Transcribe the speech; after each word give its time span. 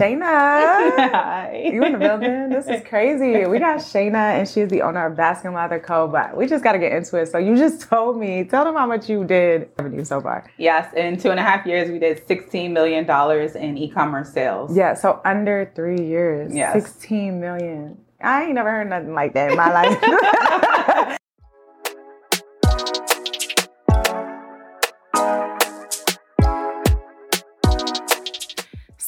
Shaina. 0.00 0.22
Hi. 1.12 1.70
You 1.74 1.84
in 1.84 1.92
the 1.92 1.98
building? 1.98 2.48
This 2.48 2.66
is 2.68 2.82
crazy. 2.88 3.44
We 3.46 3.58
got 3.58 3.80
Shaina, 3.80 4.38
and 4.38 4.48
she's 4.48 4.68
the 4.68 4.80
owner 4.80 5.04
of 5.04 5.14
Bask 5.14 5.44
and 5.44 5.52
Lather 5.54 5.78
Co. 5.78 6.08
But 6.08 6.34
we 6.34 6.46
just 6.46 6.64
got 6.64 6.72
to 6.72 6.78
get 6.78 6.92
into 6.92 7.18
it. 7.18 7.26
So 7.26 7.36
you 7.36 7.54
just 7.54 7.82
told 7.90 8.16
me, 8.18 8.44
tell 8.44 8.64
them 8.64 8.76
how 8.76 8.86
much 8.86 9.10
you 9.10 9.24
did 9.24 9.68
revenue 9.78 10.04
so 10.04 10.22
far. 10.22 10.50
Yes, 10.56 10.90
in 10.94 11.18
two 11.18 11.30
and 11.30 11.38
a 11.38 11.42
half 11.42 11.66
years, 11.66 11.90
we 11.90 11.98
did 11.98 12.26
$16 12.26 12.70
million 12.70 13.04
in 13.56 13.76
e-commerce 13.76 14.32
sales. 14.32 14.74
Yeah, 14.74 14.94
so 14.94 15.20
under 15.26 15.70
three 15.74 16.00
years, 16.00 16.54
Yes. 16.54 16.72
16 16.72 17.38
million. 17.38 17.98
I 18.22 18.44
ain't 18.44 18.54
never 18.54 18.70
heard 18.70 18.88
nothing 18.88 19.12
like 19.12 19.34
that 19.34 19.50
in 19.50 19.56
my 19.56 19.70
life. 19.70 21.16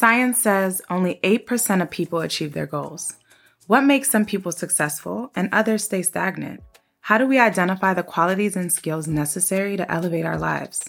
Science 0.03 0.41
says 0.41 0.82
only 0.91 1.21
8% 1.23 1.80
of 1.80 1.89
people 1.89 2.23
achieve 2.23 2.55
their 2.55 2.66
goals. 2.66 3.14
What 3.68 3.82
makes 3.82 4.11
some 4.11 4.25
people 4.25 4.50
successful 4.50 5.31
and 5.36 5.49
others 5.53 5.85
stay 5.85 6.03
stagnant? 6.03 6.61
How 7.03 7.18
do 7.18 7.26
we 7.29 7.39
identify 7.39 7.95
the 7.95 8.03
qualities 8.03 8.57
and 8.57 8.73
skills 8.73 9.07
necessary 9.07 9.76
to 9.76 9.89
elevate 9.89 10.25
our 10.25 10.36
lives? 10.36 10.82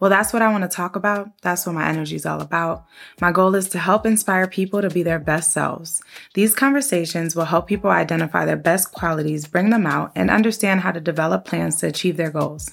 Well, 0.00 0.08
that's 0.08 0.32
what 0.32 0.40
I 0.40 0.50
want 0.50 0.62
to 0.62 0.74
talk 0.74 0.96
about. 0.96 1.28
That's 1.42 1.66
what 1.66 1.74
my 1.74 1.86
energy 1.86 2.16
is 2.16 2.24
all 2.24 2.40
about. 2.40 2.86
My 3.20 3.32
goal 3.32 3.54
is 3.54 3.68
to 3.68 3.78
help 3.78 4.06
inspire 4.06 4.48
people 4.48 4.80
to 4.80 4.88
be 4.88 5.02
their 5.02 5.18
best 5.18 5.52
selves. 5.52 6.02
These 6.32 6.54
conversations 6.54 7.36
will 7.36 7.44
help 7.44 7.66
people 7.66 7.90
identify 7.90 8.46
their 8.46 8.56
best 8.56 8.92
qualities, 8.92 9.46
bring 9.46 9.68
them 9.68 9.86
out, 9.86 10.10
and 10.14 10.30
understand 10.30 10.80
how 10.80 10.92
to 10.92 11.00
develop 11.00 11.44
plans 11.44 11.76
to 11.80 11.88
achieve 11.88 12.16
their 12.16 12.30
goals. 12.30 12.72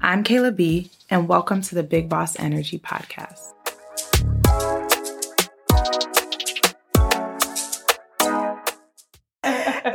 I'm 0.00 0.24
Kayla 0.24 0.56
B, 0.56 0.90
and 1.10 1.28
welcome 1.28 1.60
to 1.60 1.74
the 1.74 1.82
Big 1.82 2.08
Boss 2.08 2.38
Energy 2.38 2.78
Podcast. 2.78 3.52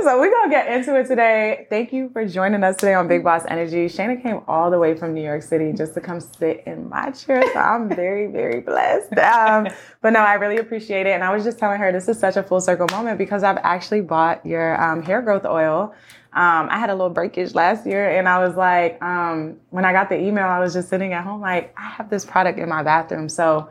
So 0.04 0.20
we're 0.20 0.32
gonna 0.32 0.50
get 0.50 0.68
into 0.68 1.00
it 1.00 1.06
today. 1.06 1.68
Thank 1.70 1.94
you 1.94 2.10
for 2.10 2.26
joining 2.26 2.64
us 2.64 2.76
today 2.78 2.96
on 2.96 3.08
Big 3.08 3.24
Boss 3.24 3.44
Energy. 3.48 3.86
Shaina 3.86 4.20
came 4.20 4.42
all 4.48 4.72
the 4.72 4.80
way 4.80 4.96
from 4.96 5.14
New 5.14 5.22
York 5.22 5.44
City 5.44 5.74
just 5.74 5.94
to 5.94 6.02
come 6.02 6.20
sit 6.20 6.64
in 6.66 6.90
my 6.90 7.12
chair, 7.12 7.44
so 7.54 7.60
I'm 7.60 7.88
very, 7.88 8.26
very 8.26 8.62
blessed. 8.62 9.16
Um, 9.20 9.68
but 10.02 10.10
no, 10.10 10.22
I 10.22 10.34
really 10.34 10.58
appreciate 10.58 11.06
it. 11.06 11.12
And 11.12 11.24
I 11.24 11.32
was 11.32 11.44
just 11.44 11.60
telling 11.60 11.80
her 11.80 11.92
this 11.92 12.08
is 12.08 12.18
such 12.20 12.36
a 12.36 12.42
full 12.42 12.60
circle 12.60 12.88
moment 12.90 13.20
because 13.20 13.44
I've 13.44 13.58
actually 13.58 14.02
bought 14.02 14.44
your 14.44 14.82
um, 14.82 15.04
hair 15.04 15.22
growth 15.22 15.46
oil. 15.46 15.94
Um, 16.34 16.68
I 16.72 16.80
had 16.80 16.90
a 16.90 16.96
little 16.96 17.12
breakage 17.12 17.54
last 17.54 17.86
year, 17.86 18.10
and 18.18 18.28
I 18.28 18.40
was 18.40 18.56
like, 18.56 19.00
um, 19.04 19.58
when 19.70 19.86
I 19.86 19.92
got 19.92 20.10
the 20.10 20.20
email, 20.20 20.46
I 20.46 20.60
was 20.60 20.74
just 20.74 20.90
sitting 20.90 21.14
at 21.14 21.24
home 21.24 21.42
like, 21.42 21.76
I 21.78 21.88
have 21.90 22.10
this 22.10 22.26
product 22.26 22.58
in 22.58 22.68
my 22.68 22.82
bathroom, 22.82 23.30
so 23.30 23.70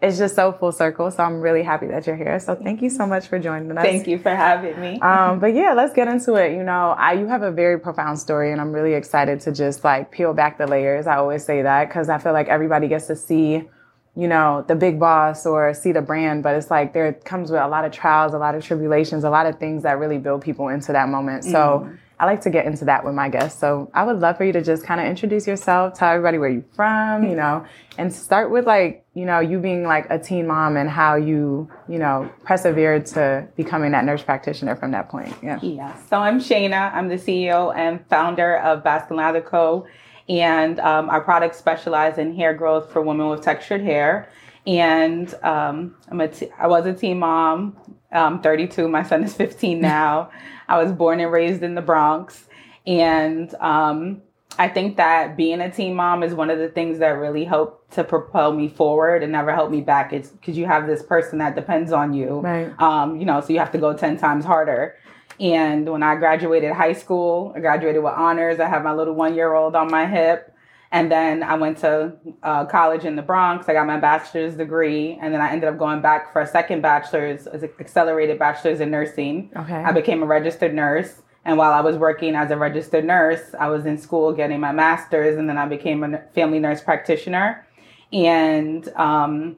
it's 0.00 0.16
just 0.16 0.36
so 0.36 0.52
full 0.52 0.70
circle. 0.70 1.10
So 1.10 1.24
I'm 1.24 1.40
really 1.40 1.62
happy 1.62 1.88
that 1.88 2.06
you're 2.06 2.16
here. 2.16 2.38
So 2.38 2.54
thank 2.54 2.82
you 2.82 2.90
so 2.90 3.04
much 3.04 3.26
for 3.26 3.38
joining 3.38 3.76
us. 3.76 3.84
Thank 3.84 4.06
you 4.06 4.18
for 4.18 4.34
having 4.34 4.80
me. 4.80 5.00
Um, 5.00 5.40
but 5.40 5.54
yeah, 5.54 5.72
let's 5.72 5.92
get 5.92 6.06
into 6.06 6.34
it. 6.34 6.52
You 6.52 6.62
know, 6.62 6.94
I 6.96 7.14
you 7.14 7.26
have 7.26 7.42
a 7.42 7.50
very 7.50 7.80
profound 7.80 8.18
story, 8.18 8.52
and 8.52 8.60
I'm 8.60 8.72
really 8.72 8.94
excited 8.94 9.40
to 9.40 9.52
just 9.52 9.82
like 9.82 10.12
peel 10.12 10.32
back 10.34 10.56
the 10.56 10.68
layers. 10.68 11.08
I 11.08 11.16
always 11.16 11.44
say 11.44 11.62
that 11.62 11.88
because 11.88 12.08
I 12.08 12.18
feel 12.18 12.32
like 12.32 12.46
everybody 12.46 12.86
gets 12.86 13.08
to 13.08 13.16
see, 13.16 13.68
you 14.14 14.28
know, 14.28 14.64
the 14.68 14.76
big 14.76 15.00
boss 15.00 15.44
or 15.46 15.74
see 15.74 15.90
the 15.90 16.02
brand, 16.02 16.44
but 16.44 16.54
it's 16.54 16.70
like 16.70 16.92
there 16.92 17.12
comes 17.12 17.50
with 17.50 17.60
a 17.60 17.68
lot 17.68 17.84
of 17.84 17.90
trials, 17.90 18.34
a 18.34 18.38
lot 18.38 18.54
of 18.54 18.64
tribulations, 18.64 19.24
a 19.24 19.30
lot 19.30 19.46
of 19.46 19.58
things 19.58 19.82
that 19.82 19.98
really 19.98 20.18
build 20.18 20.42
people 20.42 20.68
into 20.68 20.92
that 20.92 21.08
moment. 21.08 21.44
So. 21.44 21.90
I 22.20 22.26
like 22.26 22.40
to 22.42 22.50
get 22.50 22.66
into 22.66 22.84
that 22.86 23.04
with 23.04 23.14
my 23.14 23.28
guests. 23.28 23.60
So 23.60 23.90
I 23.94 24.04
would 24.04 24.18
love 24.18 24.36
for 24.36 24.44
you 24.44 24.52
to 24.52 24.62
just 24.62 24.82
kind 24.82 25.00
of 25.00 25.06
introduce 25.06 25.46
yourself, 25.46 25.94
tell 25.94 26.10
everybody 26.10 26.38
where 26.38 26.48
you're 26.48 26.64
from, 26.74 27.22
you 27.22 27.36
know, 27.36 27.64
and 27.96 28.12
start 28.12 28.50
with 28.50 28.66
like, 28.66 29.04
you 29.14 29.24
know, 29.24 29.38
you 29.38 29.60
being 29.60 29.84
like 29.84 30.06
a 30.10 30.18
teen 30.18 30.46
mom 30.46 30.76
and 30.76 30.90
how 30.90 31.14
you, 31.14 31.70
you 31.88 31.98
know, 31.98 32.28
persevered 32.44 33.06
to 33.06 33.46
becoming 33.56 33.92
that 33.92 34.04
nurse 34.04 34.22
practitioner 34.22 34.74
from 34.74 34.90
that 34.90 35.08
point. 35.08 35.32
Yeah. 35.42 35.60
Yeah. 35.62 35.96
So 36.08 36.16
I'm 36.18 36.40
Shaina. 36.40 36.92
I'm 36.92 37.08
the 37.08 37.16
CEO 37.16 37.74
and 37.76 38.04
founder 38.08 38.58
of 38.58 38.82
Bask 38.82 39.08
and 39.10 39.16
Lather 39.16 39.40
Co. 39.40 39.86
And 40.28 40.80
um, 40.80 41.08
our 41.10 41.20
products 41.20 41.56
specialize 41.56 42.18
in 42.18 42.34
hair 42.34 42.52
growth 42.52 42.92
for 42.92 43.00
women 43.00 43.28
with 43.28 43.42
textured 43.42 43.80
hair. 43.80 44.28
And 44.66 45.32
um, 45.44 45.94
I'm 46.10 46.20
a 46.20 46.28
t- 46.28 46.50
I 46.58 46.66
was 46.66 46.84
a 46.84 46.92
teen 46.92 47.20
mom. 47.20 47.76
I'm 48.10 48.40
32. 48.40 48.88
My 48.88 49.02
son 49.02 49.24
is 49.24 49.34
15 49.34 49.80
now. 49.80 50.30
I 50.68 50.82
was 50.82 50.92
born 50.92 51.20
and 51.20 51.32
raised 51.32 51.62
in 51.62 51.74
the 51.74 51.82
Bronx. 51.82 52.46
And 52.86 53.54
um, 53.56 54.22
I 54.58 54.68
think 54.68 54.96
that 54.96 55.36
being 55.36 55.60
a 55.60 55.70
teen 55.70 55.94
mom 55.94 56.22
is 56.22 56.34
one 56.34 56.50
of 56.50 56.58
the 56.58 56.68
things 56.68 56.98
that 56.98 57.10
really 57.10 57.44
helped 57.44 57.92
to 57.94 58.04
propel 58.04 58.52
me 58.52 58.68
forward 58.68 59.22
and 59.22 59.32
never 59.32 59.54
held 59.54 59.70
me 59.70 59.80
back. 59.80 60.12
It's 60.12 60.30
because 60.30 60.56
you 60.56 60.66
have 60.66 60.86
this 60.86 61.02
person 61.02 61.38
that 61.38 61.54
depends 61.54 61.92
on 61.92 62.12
you. 62.12 62.40
Right. 62.40 62.80
Um, 62.80 63.18
you 63.18 63.24
know, 63.24 63.40
so 63.40 63.52
you 63.52 63.58
have 63.58 63.72
to 63.72 63.78
go 63.78 63.94
10 63.94 64.16
times 64.18 64.44
harder. 64.44 64.96
And 65.38 65.88
when 65.88 66.02
I 66.02 66.16
graduated 66.16 66.72
high 66.72 66.94
school, 66.94 67.52
I 67.54 67.60
graduated 67.60 68.02
with 68.02 68.14
honors. 68.14 68.58
I 68.58 68.68
have 68.68 68.82
my 68.82 68.92
little 68.92 69.14
one 69.14 69.34
year 69.34 69.54
old 69.54 69.76
on 69.76 69.90
my 69.90 70.06
hip. 70.06 70.54
And 70.90 71.12
then 71.12 71.42
I 71.42 71.54
went 71.54 71.78
to 71.78 72.14
uh, 72.42 72.64
college 72.64 73.04
in 73.04 73.16
the 73.16 73.22
Bronx. 73.22 73.68
I 73.68 73.74
got 73.74 73.86
my 73.86 73.98
bachelor's 73.98 74.54
degree. 74.54 75.18
And 75.20 75.34
then 75.34 75.40
I 75.40 75.50
ended 75.50 75.68
up 75.68 75.78
going 75.78 76.00
back 76.00 76.32
for 76.32 76.40
a 76.40 76.46
second 76.46 76.80
bachelor's, 76.80 77.46
accelerated 77.78 78.38
bachelor's 78.38 78.80
in 78.80 78.90
nursing. 78.90 79.50
Okay. 79.54 79.74
I 79.74 79.92
became 79.92 80.22
a 80.22 80.26
registered 80.26 80.74
nurse. 80.74 81.20
And 81.44 81.58
while 81.58 81.72
I 81.72 81.80
was 81.80 81.96
working 81.96 82.34
as 82.34 82.50
a 82.50 82.56
registered 82.56 83.04
nurse, 83.04 83.54
I 83.58 83.68
was 83.68 83.84
in 83.84 83.98
school 83.98 84.32
getting 84.32 84.60
my 84.60 84.72
master's. 84.72 85.36
And 85.36 85.48
then 85.48 85.58
I 85.58 85.66
became 85.66 86.02
a 86.04 86.22
family 86.34 86.58
nurse 86.58 86.80
practitioner. 86.80 87.66
And 88.10 88.88
um, 88.96 89.56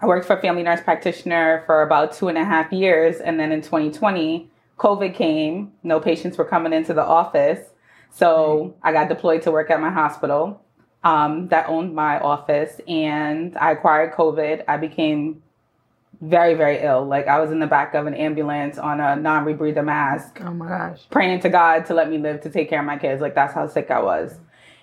I 0.00 0.06
worked 0.06 0.26
for 0.26 0.36
a 0.36 0.40
family 0.40 0.62
nurse 0.62 0.82
practitioner 0.82 1.62
for 1.64 1.80
about 1.80 2.12
two 2.12 2.28
and 2.28 2.36
a 2.36 2.44
half 2.44 2.70
years. 2.72 3.16
And 3.16 3.40
then 3.40 3.52
in 3.52 3.62
2020, 3.62 4.50
COVID 4.78 5.14
came. 5.14 5.72
No 5.82 5.98
patients 5.98 6.36
were 6.36 6.44
coming 6.44 6.74
into 6.74 6.92
the 6.92 7.04
office. 7.04 7.70
So 8.16 8.74
I 8.82 8.92
got 8.92 9.08
deployed 9.08 9.42
to 9.42 9.50
work 9.50 9.70
at 9.70 9.80
my 9.80 9.90
hospital 9.90 10.62
um, 11.04 11.48
that 11.48 11.68
owned 11.68 11.94
my 11.94 12.18
office. 12.18 12.80
And 12.88 13.56
I 13.58 13.72
acquired 13.72 14.14
COVID. 14.14 14.64
I 14.66 14.78
became 14.78 15.42
very, 16.22 16.54
very 16.54 16.78
ill. 16.78 17.04
Like 17.04 17.26
I 17.28 17.38
was 17.40 17.50
in 17.50 17.58
the 17.58 17.66
back 17.66 17.94
of 17.94 18.06
an 18.06 18.14
ambulance 18.14 18.78
on 18.78 19.00
a 19.00 19.16
non 19.16 19.44
rebreather 19.44 19.84
mask 19.84 20.40
Oh 20.42 20.50
my 20.54 20.66
gosh. 20.66 21.02
praying 21.10 21.40
to 21.40 21.50
God 21.50 21.84
to 21.86 21.94
let 21.94 22.08
me 22.08 22.16
live 22.16 22.40
to 22.42 22.50
take 22.50 22.70
care 22.70 22.80
of 22.80 22.86
my 22.86 22.96
kids. 22.96 23.20
Like 23.20 23.34
that's 23.34 23.52
how 23.52 23.66
sick 23.66 23.90
I 23.90 24.00
was. 24.02 24.34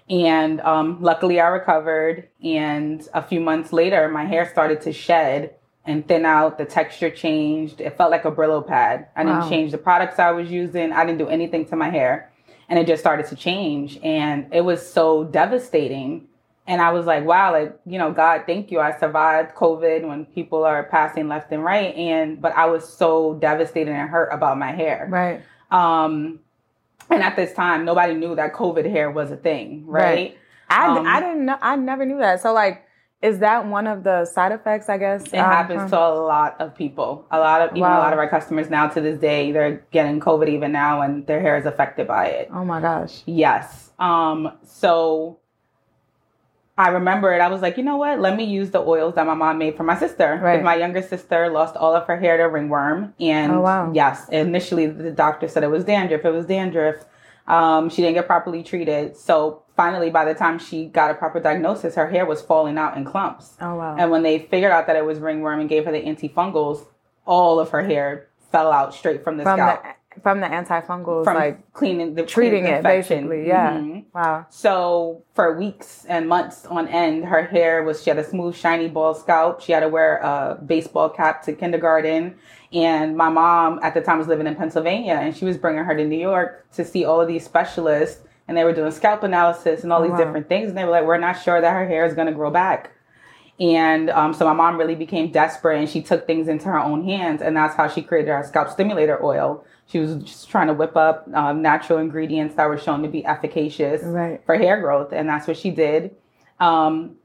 And 0.09 0.61
um, 0.61 1.01
luckily, 1.01 1.39
I 1.39 1.47
recovered. 1.47 2.27
And 2.43 3.07
a 3.15 3.23
few 3.23 3.39
months 3.39 3.73
later, 3.73 4.09
my 4.09 4.25
hair 4.25 4.47
started 4.47 4.81
to 4.81 4.93
shed 4.93 5.55
and 5.85 6.07
thin 6.07 6.25
out. 6.25 6.57
The 6.59 6.65
texture 6.65 7.09
changed. 7.09 7.81
It 7.81 7.97
felt 7.97 8.11
like 8.11 8.25
a 8.25 8.31
Brillo 8.31 8.65
pad. 8.67 9.07
I 9.15 9.23
didn't 9.23 9.39
Wow. 9.39 9.49
change 9.49 9.71
the 9.71 9.77
products 9.79 10.19
I 10.19 10.31
was 10.31 10.51
using. 10.51 10.91
I 10.91 11.03
didn't 11.05 11.17
do 11.19 11.29
anything 11.29 11.65
to 11.67 11.75
my 11.75 11.89
hair, 11.89 12.31
and 12.73 12.79
it 12.79 12.87
just 12.87 13.03
started 13.03 13.27
to 13.27 13.35
change. 13.35 13.99
And 14.01 14.47
it 14.51 14.61
was 14.61 14.83
so 14.83 15.25
devastating. 15.25 16.27
And 16.65 16.81
I 16.81 16.91
was 16.91 17.05
like, 17.05 17.23
wow, 17.23 17.51
like, 17.51 17.79
you 17.85 17.99
know, 17.99 18.11
God, 18.11 18.45
thank 18.47 18.71
you. 18.71 18.79
I 18.79 18.97
survived 18.97 19.53
COVID 19.53 20.07
when 20.07 20.25
people 20.25 20.63
are 20.63 20.81
passing 20.81 21.27
left 21.27 21.51
and 21.51 21.63
right. 21.63 21.93
And, 21.93 22.41
but 22.41 22.51
I 22.53 22.65
was 22.65 22.91
so 22.91 23.35
devastated 23.35 23.91
and 23.91 24.09
hurt 24.09 24.29
about 24.33 24.57
my 24.57 24.71
hair. 24.71 25.05
Right. 25.07 25.43
Um, 25.69 26.39
and 27.11 27.21
at 27.21 27.35
this 27.35 27.53
time, 27.53 27.85
nobody 27.85 28.15
knew 28.15 28.33
that 28.37 28.53
COVID 28.53 28.89
hair 28.89 29.11
was 29.11 29.29
a 29.29 29.37
thing, 29.37 29.85
right? 29.85 30.03
Right. 30.03 30.37
I, 30.67 30.97
Um, 30.97 31.05
I 31.05 31.19
didn't 31.19 31.45
know. 31.45 31.59
I 31.61 31.75
never 31.75 32.07
knew 32.07 32.17
that. 32.17 32.41
So 32.41 32.53
like, 32.53 32.82
is 33.23 33.39
that 33.39 33.65
one 33.65 33.87
of 33.87 34.03
the 34.03 34.25
side 34.25 34.51
effects? 34.51 34.89
I 34.89 34.97
guess 34.97 35.23
It 35.27 35.37
happens 35.37 35.89
to 35.91 35.97
a 35.97 36.13
lot 36.13 36.59
of 36.59 36.75
people. 36.75 37.25
A 37.31 37.39
lot 37.39 37.61
of 37.61 37.69
even 37.71 37.81
Wow. 37.81 37.97
a 37.99 38.03
lot 38.03 38.13
of 38.13 38.19
our 38.19 38.29
customers 38.29 38.69
now 38.69 38.87
to 38.89 39.01
this 39.01 39.17
day, 39.17 39.51
they're 39.53 39.81
getting 39.91 40.19
COVID 40.19 40.49
even 40.49 40.71
now, 40.73 41.01
and 41.01 41.25
their 41.25 41.39
hair 41.41 41.57
is 41.57 41.65
affected 41.65 42.05
by 42.05 42.25
it. 42.27 42.49
Oh 42.53 42.65
my 42.65 42.81
gosh. 42.81 43.23
Yes. 43.25 43.91
Um. 43.97 44.51
So 44.63 45.39
I 46.77 46.89
remember 46.89 47.33
it. 47.33 47.39
I 47.39 47.47
was 47.47 47.61
like, 47.61 47.77
you 47.77 47.83
know 47.83 47.97
what? 47.97 48.19
Let 48.19 48.35
me 48.35 48.43
use 48.43 48.71
the 48.71 48.79
oils 48.81 49.15
that 49.15 49.25
my 49.25 49.35
mom 49.35 49.57
made 49.57 49.77
for 49.77 49.83
my 49.83 49.97
sister. 49.97 50.39
Right. 50.43 50.61
My 50.63 50.75
younger 50.75 51.01
sister 51.01 51.49
lost 51.49 51.75
all 51.77 51.95
of 51.95 52.05
her 52.07 52.17
hair 52.19 52.35
to 52.37 52.43
ringworm, 52.49 53.13
and 53.19 53.53
Oh, 53.53 53.61
wow. 53.61 53.91
yes, 53.93 54.27
initially 54.29 54.87
the 54.87 55.11
doctor 55.11 55.47
said 55.47 55.63
it 55.63 55.67
was 55.71 55.85
dandruff. 55.85 56.25
It 56.25 56.31
was 56.31 56.45
dandruff. 56.45 56.95
Um, 57.47 57.89
she 57.89 58.01
didn't 58.01 58.15
get 58.15 58.25
properly 58.27 58.63
treated. 58.63 59.15
So 59.17 59.62
finally, 59.75 60.09
by 60.09 60.25
the 60.25 60.33
time 60.33 60.59
she 60.59 60.85
got 60.85 61.11
a 61.11 61.13
proper 61.13 61.39
diagnosis, 61.39 61.95
her 61.95 62.09
hair 62.09 62.25
was 62.25 62.41
falling 62.41 62.77
out 62.77 62.97
in 62.97 63.05
clumps. 63.05 63.55
Oh 63.61 63.75
wow. 63.75 63.95
And 63.97 64.11
when 64.11 64.23
they 64.23 64.39
figured 64.39 64.71
out 64.71 64.87
that 64.87 64.95
it 64.95 65.05
was 65.05 65.19
ringworm 65.19 65.59
and 65.59 65.69
gave 65.69 65.85
her 65.85 65.91
the 65.91 66.01
antifungals, 66.01 66.85
all 67.25 67.59
of 67.59 67.69
her 67.69 67.83
hair 67.83 68.27
fell 68.51 68.71
out 68.71 68.93
straight 68.93 69.23
from 69.23 69.37
the 69.37 69.43
from 69.43 69.57
scalp. 69.57 69.83
the 69.83 69.89
from 70.21 70.41
the 70.41 70.47
antifungals, 70.47 71.23
from 71.23 71.35
like 71.35 71.73
cleaning 71.73 72.13
the 72.13 72.23
treating 72.23 72.65
it, 72.65 72.77
infection. 72.77 73.27
basically. 73.27 73.47
Yeah. 73.47 73.71
Mhm. 73.79 74.03
Wow. 74.13 74.45
So 74.49 75.23
for 75.33 75.57
weeks 75.57 76.05
and 76.07 76.29
months 76.29 76.67
on 76.67 76.87
end, 76.87 77.25
her 77.25 77.41
hair 77.43 77.81
was 77.83 78.03
she 78.03 78.11
had 78.11 78.19
a 78.19 78.23
smooth, 78.23 78.55
shiny, 78.55 78.87
bald 78.89 79.17
scalp. 79.17 79.61
She 79.61 79.71
had 79.71 79.79
to 79.79 79.89
wear 79.89 80.17
a 80.17 80.59
baseball 80.63 81.09
cap 81.09 81.41
to 81.45 81.53
kindergarten. 81.53 82.35
And 82.71 83.17
my 83.17 83.29
mom 83.29 83.79
at 83.81 83.95
the 83.95 84.01
time 84.01 84.19
was 84.19 84.27
living 84.27 84.45
in 84.45 84.55
Pennsylvania, 84.55 85.13
and 85.15 85.35
she 85.35 85.45
was 85.45 85.57
bringing 85.57 85.83
her 85.83 85.95
to 85.95 86.05
New 86.05 86.17
York 86.19 86.65
to 86.73 86.85
see 86.85 87.05
all 87.05 87.19
of 87.19 87.27
these 87.27 87.43
specialists, 87.43 88.23
and 88.47 88.57
they 88.57 88.63
were 88.63 88.73
doing 88.73 88.91
scalp 88.91 89.23
analysis 89.23 89.83
and 89.83 89.93
all 89.93 89.99
Oh, 89.99 90.03
these 90.03 90.11
wow. 90.11 90.17
different 90.17 90.49
things. 90.49 90.69
And 90.69 90.77
they 90.77 90.83
were 90.83 90.91
like, 90.91 91.05
"We're 91.05 91.17
not 91.17 91.41
sure 91.41 91.61
that 91.61 91.71
her 91.73 91.87
hair 91.87 92.05
is 92.05 92.13
going 92.13 92.27
to 92.27 92.33
grow 92.33 92.51
back." 92.51 92.91
And 93.59 94.09
um, 94.09 94.33
so 94.33 94.45
my 94.45 94.53
mom 94.53 94.77
really 94.77 94.95
became 94.95 95.31
desperate 95.31 95.77
and 95.79 95.87
she 95.87 96.01
took 96.01 96.25
things 96.25 96.47
into 96.47 96.65
her 96.65 96.79
own 96.79 97.03
hands. 97.03 97.41
And 97.41 97.55
that's 97.55 97.75
how 97.75 97.87
she 97.87 98.01
created 98.01 98.31
our 98.31 98.43
scalp 98.43 98.69
stimulator 98.69 99.23
oil. 99.23 99.63
She 99.85 99.99
was 99.99 100.15
just 100.23 100.49
trying 100.49 100.67
to 100.67 100.73
whip 100.73 100.97
up 100.97 101.27
um, 101.33 101.61
natural 101.61 101.99
ingredients 101.99 102.55
that 102.55 102.67
were 102.67 102.79
shown 102.79 103.03
to 103.03 103.07
be 103.09 103.23
efficacious 103.25 104.01
Right. 104.03 104.41
for 104.45 104.55
hair 104.55 104.81
growth. 104.81 105.13
And 105.13 105.29
that's 105.29 105.47
what 105.47 105.55
she 105.55 105.69
did. 105.69 106.15
Um, 106.59 107.15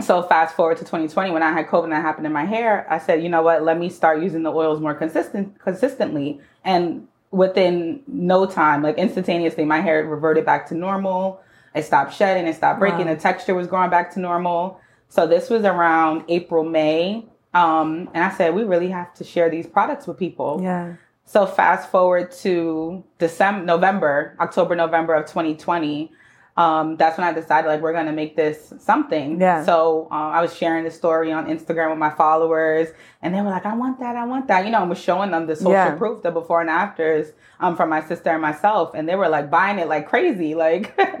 so 0.00 0.22
fast 0.22 0.56
forward 0.56 0.76
to 0.78 0.84
2020 0.84 1.30
when 1.30 1.42
I 1.42 1.52
had 1.52 1.68
COVID 1.68 1.84
and 1.84 1.92
that 1.92 2.02
happened 2.02 2.26
in 2.26 2.32
my 2.32 2.44
hair, 2.46 2.86
I 2.90 2.98
said, 2.98 3.22
you 3.22 3.28
know 3.28 3.42
what, 3.42 3.62
let 3.62 3.78
me 3.78 3.90
start 3.90 4.20
using 4.22 4.42
the 4.42 4.52
oils 4.52 4.80
more 4.80 4.94
consistent 4.94 5.58
consistently. 5.60 6.40
And 6.64 7.06
within 7.30 8.02
no 8.06 8.46
time, 8.46 8.82
like 8.82 8.98
instantaneously, 8.98 9.64
my 9.64 9.80
hair 9.80 10.04
reverted 10.04 10.44
back 10.44 10.66
to 10.68 10.74
normal. 10.74 11.40
I 11.74 11.80
stopped 11.80 12.14
shedding, 12.14 12.46
it 12.46 12.56
stopped 12.56 12.80
breaking, 12.80 13.06
Wow. 13.06 13.14
the 13.14 13.20
texture 13.20 13.54
was 13.54 13.66
growing 13.68 13.90
back 13.90 14.12
to 14.14 14.20
normal. 14.20 14.80
So 15.08 15.26
this 15.26 15.48
was 15.50 15.64
around 15.64 16.24
April, 16.28 16.64
May. 16.64 17.24
Um, 17.54 18.08
and 18.14 18.24
I 18.24 18.30
said, 18.30 18.54
we 18.54 18.62
really 18.64 18.88
have 18.90 19.12
to 19.14 19.24
share 19.24 19.48
these 19.50 19.66
products 19.66 20.06
with 20.06 20.18
people. 20.18 20.60
Yeah. 20.62 20.94
So 21.24 21.46
fast 21.46 21.90
forward 21.90 22.32
to 22.42 23.04
December, 23.18 23.64
November, 23.64 24.36
October, 24.40 24.74
November 24.74 25.14
of 25.14 25.26
2020. 25.26 26.10
Um, 26.60 26.96
that's 26.96 27.16
when 27.16 27.26
I 27.26 27.32
decided 27.32 27.68
like 27.68 27.80
we're 27.80 27.92
gonna 27.94 28.12
make 28.12 28.36
this 28.36 28.72
something. 28.78 29.40
Yeah. 29.40 29.64
So 29.64 30.08
um, 30.10 30.32
I 30.32 30.42
was 30.42 30.54
sharing 30.54 30.84
the 30.84 30.90
story 30.90 31.32
on 31.32 31.46
Instagram 31.46 31.90
with 31.90 31.98
my 31.98 32.10
followers, 32.10 32.88
and 33.22 33.34
they 33.34 33.40
were 33.40 33.48
like, 33.48 33.64
"I 33.64 33.74
want 33.74 33.98
that, 34.00 34.14
I 34.16 34.26
want 34.26 34.46
that." 34.48 34.64
You 34.66 34.70
know, 34.72 34.80
I 34.80 34.84
was 34.84 34.98
showing 34.98 35.30
them 35.30 35.46
the 35.46 35.56
social 35.56 35.72
Yeah. 35.72 35.94
proof, 35.96 36.22
the 36.22 36.30
before 36.30 36.60
and 36.60 36.68
afters, 36.68 37.32
um, 37.60 37.76
from 37.76 37.88
my 37.88 38.02
sister 38.02 38.30
and 38.30 38.42
myself, 38.42 38.92
and 38.94 39.08
they 39.08 39.16
were 39.16 39.28
like 39.28 39.50
buying 39.50 39.78
it 39.78 39.88
like 39.88 40.06
crazy. 40.06 40.54
Like, 40.54 40.98
um, 40.98 41.06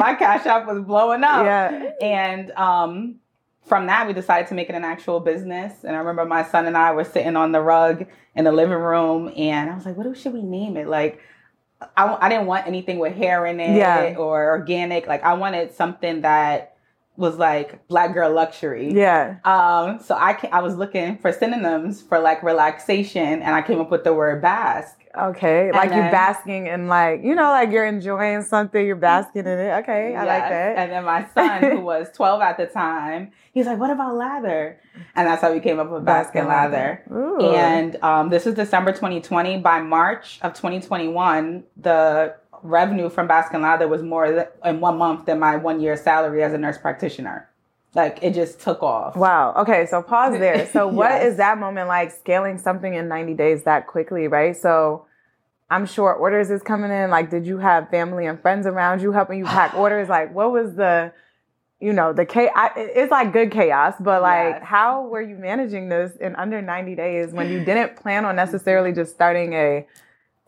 my 0.00 0.14
cash 0.18 0.44
app 0.46 0.66
was 0.66 0.82
blowing 0.82 1.22
up. 1.22 1.44
Yeah. 1.44 1.92
And 2.02 2.50
um, 2.52 3.16
from 3.66 3.86
that, 3.86 4.06
we 4.08 4.12
decided 4.12 4.48
to 4.48 4.54
make 4.54 4.68
it 4.68 4.74
an 4.74 4.84
actual 4.84 5.20
business. 5.20 5.84
And 5.84 5.94
I 5.94 5.98
remember 6.00 6.24
my 6.24 6.42
son 6.42 6.66
and 6.66 6.76
I 6.76 6.92
were 6.92 7.04
sitting 7.04 7.36
on 7.36 7.52
the 7.52 7.60
rug 7.60 8.06
in 8.34 8.44
the 8.44 8.52
living 8.52 8.78
room, 8.78 9.32
and 9.36 9.70
I 9.70 9.74
was 9.74 9.86
like, 9.86 9.96
"What 9.96 10.16
should 10.16 10.32
we 10.32 10.42
name 10.42 10.76
it?" 10.76 10.88
Like, 10.88 11.20
I, 11.96 12.16
I 12.20 12.28
didn't 12.28 12.46
want 12.46 12.66
anything 12.66 12.98
with 12.98 13.14
hair 13.14 13.46
in 13.46 13.60
it 13.60 13.76
Yeah. 13.76 14.14
or 14.18 14.50
organic. 14.50 15.06
Like, 15.06 15.22
I 15.22 15.34
wanted 15.34 15.74
something 15.74 16.22
that 16.22 16.67
was 17.18 17.36
like 17.36 17.86
black 17.88 18.14
girl 18.14 18.32
luxury. 18.32 18.92
Yeah. 18.92 19.38
Um, 19.44 19.98
so 20.00 20.14
I 20.14 20.38
I 20.52 20.62
was 20.62 20.76
looking 20.76 21.18
for 21.18 21.32
synonyms 21.32 22.00
for 22.00 22.18
like 22.20 22.42
relaxation, 22.42 23.42
and 23.42 23.54
I 23.54 23.60
came 23.60 23.80
up 23.80 23.90
with 23.90 24.04
the 24.04 24.14
word 24.14 24.40
bask. 24.40 24.94
Okay. 25.16 25.72
Like 25.72 25.90
you 25.90 25.96
then- 25.96 26.12
basking 26.12 26.66
in 26.68 26.86
like, 26.86 27.24
you 27.24 27.34
know, 27.34 27.50
like 27.50 27.72
you're 27.72 27.86
enjoying 27.86 28.42
something, 28.42 28.86
you're 28.86 28.94
basking 28.94 29.46
in 29.46 29.58
it. 29.58 29.72
Okay. 29.82 30.14
I 30.14 30.24
like 30.24 30.48
that. 30.48 30.78
And 30.78 30.92
then 30.92 31.04
my 31.04 31.26
son, 31.34 31.62
who 31.62 31.80
was 31.92 32.08
12 32.14 32.40
at 32.40 32.56
the 32.56 32.66
time, 32.66 33.32
he's 33.52 33.66
like, 33.66 33.78
"What 33.78 33.90
about 33.90 34.14
lather?" 34.14 34.78
And 35.16 35.26
that's 35.26 35.42
how 35.42 35.52
we 35.52 35.58
came 35.60 35.80
up 35.80 35.90
with 35.90 36.04
bask 36.04 36.34
and 36.36 36.46
Lather. 36.46 37.02
Ooh. 37.12 37.40
And 37.50 37.96
um, 38.02 38.28
this 38.30 38.44
was 38.44 38.54
December 38.54 38.92
2020. 38.92 39.58
By 39.58 39.80
March 39.80 40.38
of 40.42 40.54
2021, 40.54 41.64
the 41.76 42.34
revenue 42.62 43.08
from 43.08 43.26
Bask 43.26 43.52
and 43.54 43.62
Lather 43.62 43.88
was 43.88 44.02
more 44.02 44.46
in 44.64 44.80
one 44.80 44.98
month 44.98 45.26
than 45.26 45.38
my 45.38 45.56
one 45.56 45.80
year 45.80 45.96
salary 45.96 46.42
as 46.42 46.52
a 46.52 46.58
nurse 46.58 46.78
practitioner. 46.78 47.48
Like 47.94 48.18
it 48.22 48.34
just 48.34 48.60
took 48.60 48.82
off. 48.82 49.16
Wow. 49.16 49.54
Okay. 49.56 49.86
So 49.86 50.02
pause 50.02 50.32
there. 50.38 50.66
So 50.66 50.86
what 50.86 51.22
is 51.22 51.32
Yes. 51.32 51.36
that 51.38 51.58
moment 51.58 51.88
like 51.88 52.10
scaling 52.12 52.58
something 52.58 52.94
in 52.94 53.08
90 53.08 53.34
days 53.34 53.62
that 53.64 53.86
quickly, 53.86 54.28
right? 54.28 54.56
So 54.56 55.06
I'm 55.70 55.84
sure 55.86 56.12
orders 56.14 56.50
is 56.50 56.62
coming 56.62 56.90
in. 56.90 57.10
Like, 57.10 57.28
did 57.30 57.46
you 57.46 57.58
have 57.58 57.90
family 57.90 58.24
and 58.26 58.40
friends 58.40 58.66
around 58.66 59.02
you 59.02 59.12
helping 59.12 59.38
you 59.38 59.44
pack 59.44 59.74
orders? 59.76 60.08
Like, 60.08 60.34
what 60.34 60.50
was 60.52 60.74
the, 60.76 61.12
you 61.80 61.92
know, 61.92 62.12
the 62.12 62.24
chaos? 62.24 62.70
It's 62.76 63.10
like 63.10 63.32
good 63.34 63.50
chaos, 63.52 63.94
but 64.00 64.22
like, 64.22 64.56
Yes. 64.56 64.62
how 64.64 65.06
were 65.06 65.20
you 65.22 65.36
managing 65.36 65.88
this 65.90 66.16
in 66.16 66.34
under 66.36 66.62
90 66.62 66.94
days 66.94 67.32
when 67.32 67.50
you 67.50 67.64
didn't 67.64 67.96
plan 67.96 68.24
on 68.24 68.34
necessarily 68.36 68.92
just 68.92 69.12
starting 69.14 69.52
a 69.54 69.86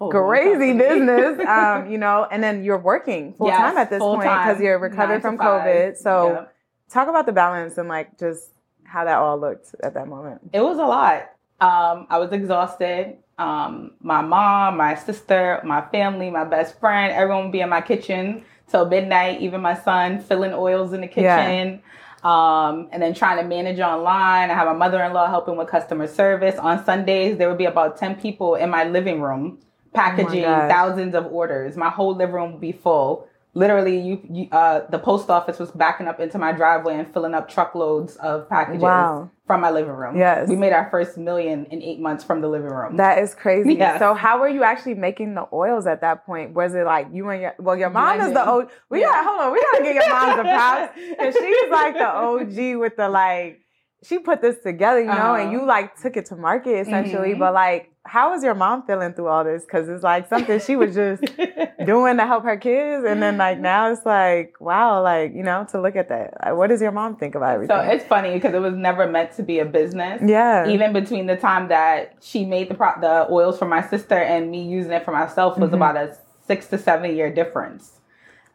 Full 0.00 0.08
crazy 0.08 0.73
business, 0.73 1.38
um, 1.47 1.91
you 1.91 1.99
know, 1.99 2.26
and 2.31 2.43
then 2.43 2.64
you're 2.64 2.79
working 2.79 3.35
full 3.35 3.50
time 3.50 3.76
at 3.76 3.91
this 3.91 4.00
point 4.00 4.23
because 4.23 4.58
you're 4.58 4.79
recovered 4.79 5.20
from. 5.20 5.37
COVID. 5.37 5.99
So 5.99 6.32
Yep. 6.32 6.55
talk 6.88 7.08
about 7.08 7.26
the 7.26 7.32
balance 7.32 7.76
and 7.76 7.87
like 7.87 8.19
just 8.19 8.50
how 8.85 9.05
that 9.05 9.19
all 9.19 9.38
looked 9.38 9.75
at 9.82 9.93
that 9.93 10.08
moment. 10.08 10.41
It 10.55 10.62
was 10.62 10.79
a 10.79 10.87
lot. 10.87 11.31
Um, 11.61 12.06
I 12.08 12.17
was 12.19 12.32
exhausted. 12.32 13.19
Um, 13.38 13.93
my 14.00 14.23
mom, 14.23 14.79
my 14.79 14.94
sister, 14.94 15.61
my 15.64 15.82
family, 15.82 16.31
my 16.31 16.44
best 16.44 16.81
friend, 16.81 17.12
everyone 17.12 17.44
would 17.44 17.53
be 17.53 17.61
in 17.61 17.69
my 17.69 17.82
kitchen 17.82 18.43
till 18.70 18.87
midnight. 18.88 19.43
Even 19.43 19.61
my 19.61 19.75
son 19.75 20.20
filling 20.23 20.55
oils 20.55 20.94
in 20.94 21.03
the 21.03 21.11
Yeah. 21.14 21.44
kitchen. 21.44 21.82
Um, 22.25 22.88
and 22.91 23.03
then 23.03 23.12
trying 23.12 23.37
to 23.37 23.44
manage 23.44 23.81
online. 23.81 24.50
I 24.50 24.55
have 24.55 24.69
a 24.69 24.75
mother-in-law 24.75 25.29
helping 25.29 25.58
with 25.58 25.69
customer 25.69 26.06
service. 26.06 26.56
On 26.58 26.82
Sundays, 26.87 27.37
there 27.37 27.50
would 27.50 27.58
be 27.58 27.67
about 27.67 27.99
10 27.99 28.17
people 28.17 28.55
in 28.55 28.70
my 28.70 28.85
living 28.85 29.20
room 29.20 29.58
packaging 29.94 30.42
gosh. 30.42 30.70
thousands 30.70 31.14
of 31.14 31.26
orders. 31.26 31.76
My 31.76 31.90
whole 31.90 32.14
living 32.14 32.34
room 32.34 32.52
would 32.52 32.60
be 32.60 32.72
full. 32.72 33.26
Literally, 33.52 33.98
you, 33.98 34.20
you 34.31 34.48
uh, 34.52 34.87
the 34.90 34.98
post 35.00 35.28
office 35.28 35.58
was 35.58 35.72
backing 35.72 36.06
up 36.06 36.20
into 36.20 36.38
my 36.38 36.52
driveway 36.52 36.94
and 36.96 37.12
filling 37.12 37.34
up 37.34 37.48
truckloads 37.48 38.14
of 38.16 38.48
packages 38.48 38.82
Wow. 38.82 39.28
from 39.44 39.60
my 39.60 39.70
living 39.70 39.90
room. 39.90 40.16
Yes. 40.16 40.48
We 40.48 40.54
made 40.54 40.72
our 40.72 40.88
first 40.88 41.19
million 41.19 41.64
in 41.64 41.82
eight 41.82 41.98
months 41.98 42.22
from 42.22 42.42
the 42.42 42.48
living 42.48 42.70
room. 42.70 42.96
That 42.96 43.19
is 43.19 43.34
crazy. 43.34 43.75
Yes. 43.75 43.98
So 43.98 44.14
how 44.14 44.38
were 44.38 44.48
you 44.48 44.62
actually 44.62 44.94
making 44.94 45.34
the 45.34 45.48
oils 45.52 45.88
at 45.88 46.00
that 46.02 46.25
point? 46.25 46.54
Was 46.54 46.76
it 46.76 46.84
like 46.86 47.08
you 47.12 47.28
and 47.28 47.43
your 47.43 47.54
well, 47.58 47.76
your 47.76 47.90
mom 47.90 48.20
is 48.20 48.32
the 48.32 48.48
old. 48.48 48.66
We 48.88 49.00
Yeah. 49.00 49.06
got 49.08 49.25
hold 49.25 49.40
on. 49.40 49.52
We 49.52 49.60
gotta 49.72 49.82
get 49.82 49.94
your 49.96 50.10
mom 50.10 50.36
the 50.36 50.43
props 50.54 50.93
because 51.10 51.34
she's 51.34 51.70
like 51.72 51.94
the 51.94 52.06
OG 52.08 52.78
with 52.81 52.94
the 52.96 53.08
like. 53.08 53.62
She 54.02 54.19
put 54.19 54.41
this 54.41 54.56
together, 54.62 55.00
you 55.00 55.06
know, 55.06 55.12
Uh-huh. 55.12 55.35
and 55.43 55.52
you 55.52 55.64
like 55.67 55.94
took 56.00 56.17
it 56.17 56.25
to 56.26 56.37
market 56.37 56.75
essentially. 56.87 57.35
Mhm. 57.35 57.38
But 57.38 57.52
like, 57.52 57.91
how 58.06 58.31
was 58.31 58.43
your 58.43 58.55
mom 58.55 58.82
feeling 58.87 59.12
through 59.12 59.29
all 59.29 59.44
this? 59.44 59.62
Because 59.67 59.91
it's 59.91 60.02
like 60.02 60.26
something 60.26 60.58
she 60.58 60.75
was 60.75 60.94
just 60.94 61.23
doing 61.85 62.17
to 62.17 62.26
help 62.26 62.44
her 62.44 62.56
kids, 62.56 63.05
and 63.06 63.23
then 63.23 63.37
like 63.37 63.58
now 63.58 63.93
it's 63.93 64.06
like, 64.06 64.55
wow, 64.58 65.02
like 65.02 65.35
you 65.35 65.43
know, 65.43 65.67
to 65.73 65.81
look 65.81 65.97
at 65.97 66.08
that. 66.08 66.32
Like, 66.43 66.56
what 66.56 66.69
does 66.70 66.81
your 66.81 66.93
mom 66.93 67.17
think 67.17 67.35
about 67.35 67.55
everything? 67.56 67.76
so 67.76 67.82
it's 67.82 68.05
funny 68.06 68.32
because 68.32 68.55
it 68.55 68.61
was 68.62 68.75
never 68.75 69.06
meant 69.06 69.32
to 69.37 69.43
be 69.43 69.58
a 69.58 69.67
business. 69.67 70.23
yeah, 70.25 70.67
Even 70.67 70.94
between 70.94 71.26
the 71.26 71.37
time 71.37 71.69
that 71.69 72.14
she 72.20 72.46
made 72.46 72.70
the 72.70 72.75
pro- 72.75 72.99
the 73.03 73.26
oils 73.31 73.58
for 73.58 73.67
my 73.67 73.82
sister 73.82 74.14
and 74.17 74.50
me 74.50 74.62
using 74.62 74.93
it 74.93 75.05
for 75.05 75.12
myself 75.12 75.58
was 75.58 75.70
Mhm. 75.70 75.75
about 75.75 75.96
a 75.99 76.17
six 76.46 76.69
to 76.69 76.79
seven 76.79 77.14
year 77.14 77.31
difference. 77.31 78.00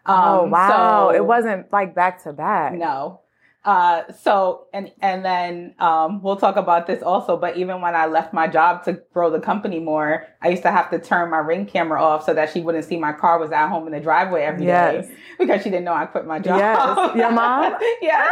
oh 0.08 0.46
Um, 0.46 0.50
wow, 0.52 1.10
so- 1.10 1.16
it 1.16 1.24
wasn't 1.26 1.72
like 1.72 1.94
back 1.94 2.24
to 2.24 2.34
back. 2.34 2.74
No. 2.74 3.22
Uh, 3.66 4.04
so 4.14 4.68
and 4.74 4.92
and 5.02 5.26
then 5.26 5.74
um, 5.80 6.22
we'll 6.22 6.36
talk 6.36 6.56
about 6.56 6.86
this 6.86 7.02
also. 7.02 7.36
But 7.36 7.58
even 7.58 7.82
when 7.82 7.96
I 7.96 8.06
left 8.06 8.32
my 8.32 8.46
job 8.48 8.84
to 8.86 9.02
grow 9.12 9.32
the 9.32 9.40
company 9.40 9.80
more, 9.80 10.28
I 10.42 10.50
used 10.50 10.62
to 10.64 10.72
have 10.72 10.92
to 10.92 11.00
turn 11.00 11.32
my 11.32 11.40
ring 11.40 11.66
camera 11.66 12.00
off 12.02 12.24
so 12.26 12.34
that 12.36 12.52
she 12.54 12.62
wouldn't 12.62 12.86
see 12.86 12.98
my 12.98 13.12
car 13.12 13.40
was 13.40 13.52
at 13.52 13.68
home 13.70 13.88
in 13.88 13.94
the 13.94 14.00
driveway 14.00 14.44
every 14.44 14.68
day 14.68 14.68
Yes. 15.02 15.08
because 15.40 15.64
she 15.64 15.72
didn't 15.72 15.86
know 15.86 15.96
I 15.96 16.06
quit 16.06 16.28
my 16.28 16.38
job. 16.38 16.60
Yes. 16.60 17.16
Your 17.16 17.32
mom? 17.32 17.76
yeah, 18.04 18.30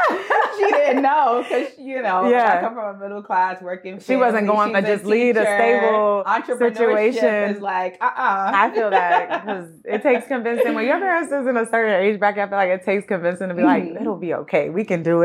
she 0.56 0.70
didn't 0.72 1.02
know 1.02 1.44
because 1.44 1.68
you 1.80 2.04
know 2.04 2.30
Yeah. 2.30 2.58
I 2.58 2.62
come 2.62 2.76
from 2.76 2.96
a 2.96 3.00
middle 3.00 3.24
class 3.24 3.60
working. 3.60 3.94
Family. 4.00 4.06
She 4.06 4.16
wasn't 4.16 4.46
going 4.46 4.74
to 4.74 4.80
She's 4.82 4.88
a 4.90 4.94
just 4.98 5.06
lead 5.06 5.38
a 5.38 5.46
stable 5.46 6.24
Entrepreneurship 6.28 6.76
situation. 6.76 7.26
Is 7.56 7.60
like 7.62 7.98
uh 8.02 8.06
uh 8.06 8.52
I 8.54 8.72
feel 8.72 8.92
that 8.92 9.30
because 9.46 9.68
it 9.84 10.04
takes 10.04 10.28
convincing. 10.28 10.76
When 10.76 10.86
your 10.86 11.00
parents 11.00 11.32
is 11.32 11.48
in 11.48 11.58
a 11.58 11.66
certain 11.66 12.04
age 12.04 12.20
bracket, 12.20 12.44
I 12.44 12.48
feel 12.50 12.58
like 12.58 12.70
it 12.70 12.86
takes 12.86 13.08
convincing 13.08 13.50
to 13.50 13.56
be 13.56 13.64
like, 13.64 13.84
Mhm. 13.84 14.00
it'll 14.00 14.16
be 14.18 14.36
okay. 14.36 14.70
We 14.70 14.84
can 14.86 15.02
do 15.02 15.22
it. 15.22 15.23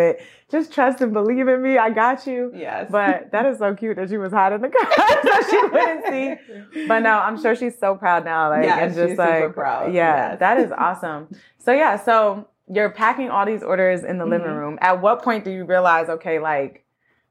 Just 0.51 0.73
trust 0.73 1.01
and 1.01 1.13
believe 1.13 1.47
in 1.49 1.61
me. 1.63 1.77
I 1.79 1.91
got 1.91 2.27
you. 2.27 2.51
yes, 2.55 2.89
But 2.91 3.33
that 3.33 3.45
is 3.47 3.59
so 3.59 3.75
cute 3.75 3.97
that 3.97 4.09
she 4.09 4.17
was 4.17 4.33
hiding 4.33 4.61
the 4.63 4.69
car 4.71 4.91
so 5.23 5.51
she 5.51 5.63
wouldn't 5.67 6.07
see. 6.07 6.85
But 6.87 7.01
no, 7.01 7.11
I'm 7.11 7.41
sure 7.41 7.55
she's 7.55 7.79
so 7.79 7.95
proud 7.97 8.25
now. 8.25 8.49
Like, 8.51 8.65
Yes, 8.65 8.79
and 8.81 8.95
just 8.95 9.09
she's 9.11 9.19
like, 9.19 9.43
super 9.43 9.53
proud. 9.53 9.93
yeah, 9.93 10.31
Yes. 10.31 10.39
that 10.41 10.59
is 10.59 10.73
awesome. 10.73 11.29
So 11.59 11.73
yeah, 11.73 11.97
so 12.03 12.49
you're 12.71 12.91
packing 12.91 13.29
all 13.31 13.45
these 13.47 13.63
orders 13.63 14.05
in 14.05 14.19
the 14.19 14.27
living 14.27 14.49
Mhm. 14.49 14.59
room. 14.59 14.79
At 14.81 15.01
what 15.03 15.23
point 15.23 15.45
do 15.45 15.51
you 15.51 15.65
realize, 15.65 16.09
okay, 16.09 16.39
like 16.39 16.85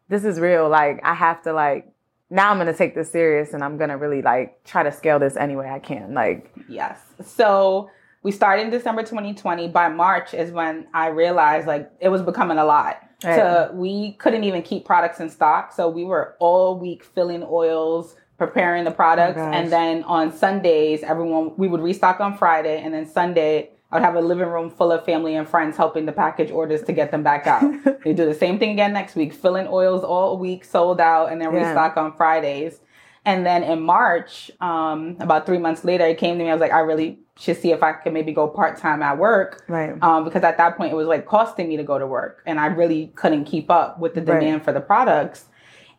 this 0.09 0.23
is 0.23 0.39
real? 0.39 0.69
Like 0.69 0.99
I 1.03 1.13
have 1.13 1.41
to 1.43 1.53
like 1.53 1.91
now 2.29 2.51
I'm 2.51 2.57
gonna 2.57 2.73
take 2.73 2.93
this 2.93 3.11
serious 3.11 3.53
and 3.53 3.63
I'm 3.63 3.77
gonna 3.77 3.97
really 3.97 4.21
like 4.21 4.63
try 4.63 4.83
to 4.83 4.91
scale 4.91 5.17
this 5.17 5.35
any 5.37 5.55
way 5.55 5.69
I 5.69 5.79
can. 5.79 6.13
Like 6.13 6.51
Yes. 6.67 6.99
So 7.23 7.89
we 8.23 8.31
started 8.31 8.63
in 8.63 8.69
December 8.69 9.03
2020. 9.03 9.67
By 9.69 9.89
March 9.89 10.33
is 10.33 10.51
when 10.51 10.87
I 10.93 11.07
realized 11.07 11.67
like 11.67 11.91
it 11.99 12.09
was 12.09 12.21
becoming 12.21 12.57
a 12.57 12.65
lot. 12.65 13.01
Right. 13.23 13.35
So 13.35 13.71
we 13.73 14.13
couldn't 14.13 14.43
even 14.43 14.61
keep 14.61 14.85
products 14.85 15.19
in 15.19 15.29
stock. 15.29 15.73
So 15.73 15.89
we 15.89 16.03
were 16.03 16.35
all 16.39 16.77
week 16.77 17.03
filling 17.03 17.43
oils, 17.43 18.15
preparing 18.37 18.83
the 18.83 18.91
products, 18.91 19.37
gosh. 19.37 19.55
and 19.55 19.71
then 19.71 20.03
on 20.03 20.31
Sundays, 20.31 21.01
everyone 21.03 21.53
we 21.57 21.67
would 21.67 21.81
restock 21.81 22.19
on 22.19 22.37
Friday, 22.37 22.81
and 22.81 22.93
then 22.93 23.05
Sunday. 23.07 23.71
I'd 23.89 24.01
have 24.01 24.15
a 24.15 24.19
living 24.19 24.49
room 24.49 24.69
full 24.69 24.91
of 24.91 25.05
family 25.05 25.35
and 25.35 25.47
friends 25.47 25.77
helping 25.77 26.05
to 26.07 26.11
package 26.11 26.51
orders 26.51 26.83
to 26.83 26.91
get 26.91 27.09
them 27.09 27.23
back 27.23 27.47
out. 27.47 27.63
they 28.03 28.11
do 28.11 28.25
the 28.25 28.33
same 28.33 28.59
thing 28.59 28.71
again 28.71 28.91
next 28.91 29.15
week, 29.15 29.31
filling 29.31 29.65
oils 29.65 30.03
all 30.03 30.37
week, 30.37 30.65
sold 30.65 30.99
out, 30.99 31.31
and 31.31 31.39
then 31.39 31.53
Yeah. 31.53 31.67
restock 31.69 31.95
on 31.95 32.13
Fridays. 32.17 32.81
And 33.23 33.45
then 33.45 33.63
in 33.63 33.81
March, 33.81 34.51
um, 34.59 35.15
about 35.21 35.45
three 35.45 35.57
months 35.57 35.85
later, 35.85 36.05
it 36.05 36.17
came 36.17 36.37
to 36.37 36.43
me. 36.43 36.49
I 36.49 36.53
was 36.53 36.59
like, 36.59 36.73
I 36.73 36.79
really 36.79 37.19
to 37.39 37.53
see 37.53 37.71
if 37.71 37.83
I 37.83 37.93
could 37.93 38.13
maybe 38.13 38.33
go 38.33 38.47
part 38.47 38.77
time 38.77 39.01
at 39.01 39.17
work. 39.17 39.63
Right. 39.67 40.01
Um, 40.01 40.23
because 40.23 40.43
at 40.43 40.57
that 40.57 40.77
point 40.77 40.91
it 40.91 40.95
was 40.95 41.07
like 41.07 41.25
costing 41.25 41.67
me 41.69 41.77
to 41.77 41.83
go 41.83 41.99
to 41.99 42.07
work 42.07 42.41
and 42.45 42.59
I 42.59 42.67
really 42.67 43.11
couldn't 43.15 43.45
keep 43.45 43.69
up 43.69 43.99
with 43.99 44.15
the 44.15 44.21
Right. 44.21 44.39
demand 44.39 44.63
for 44.63 44.73
the 44.73 44.81
products. 44.81 45.45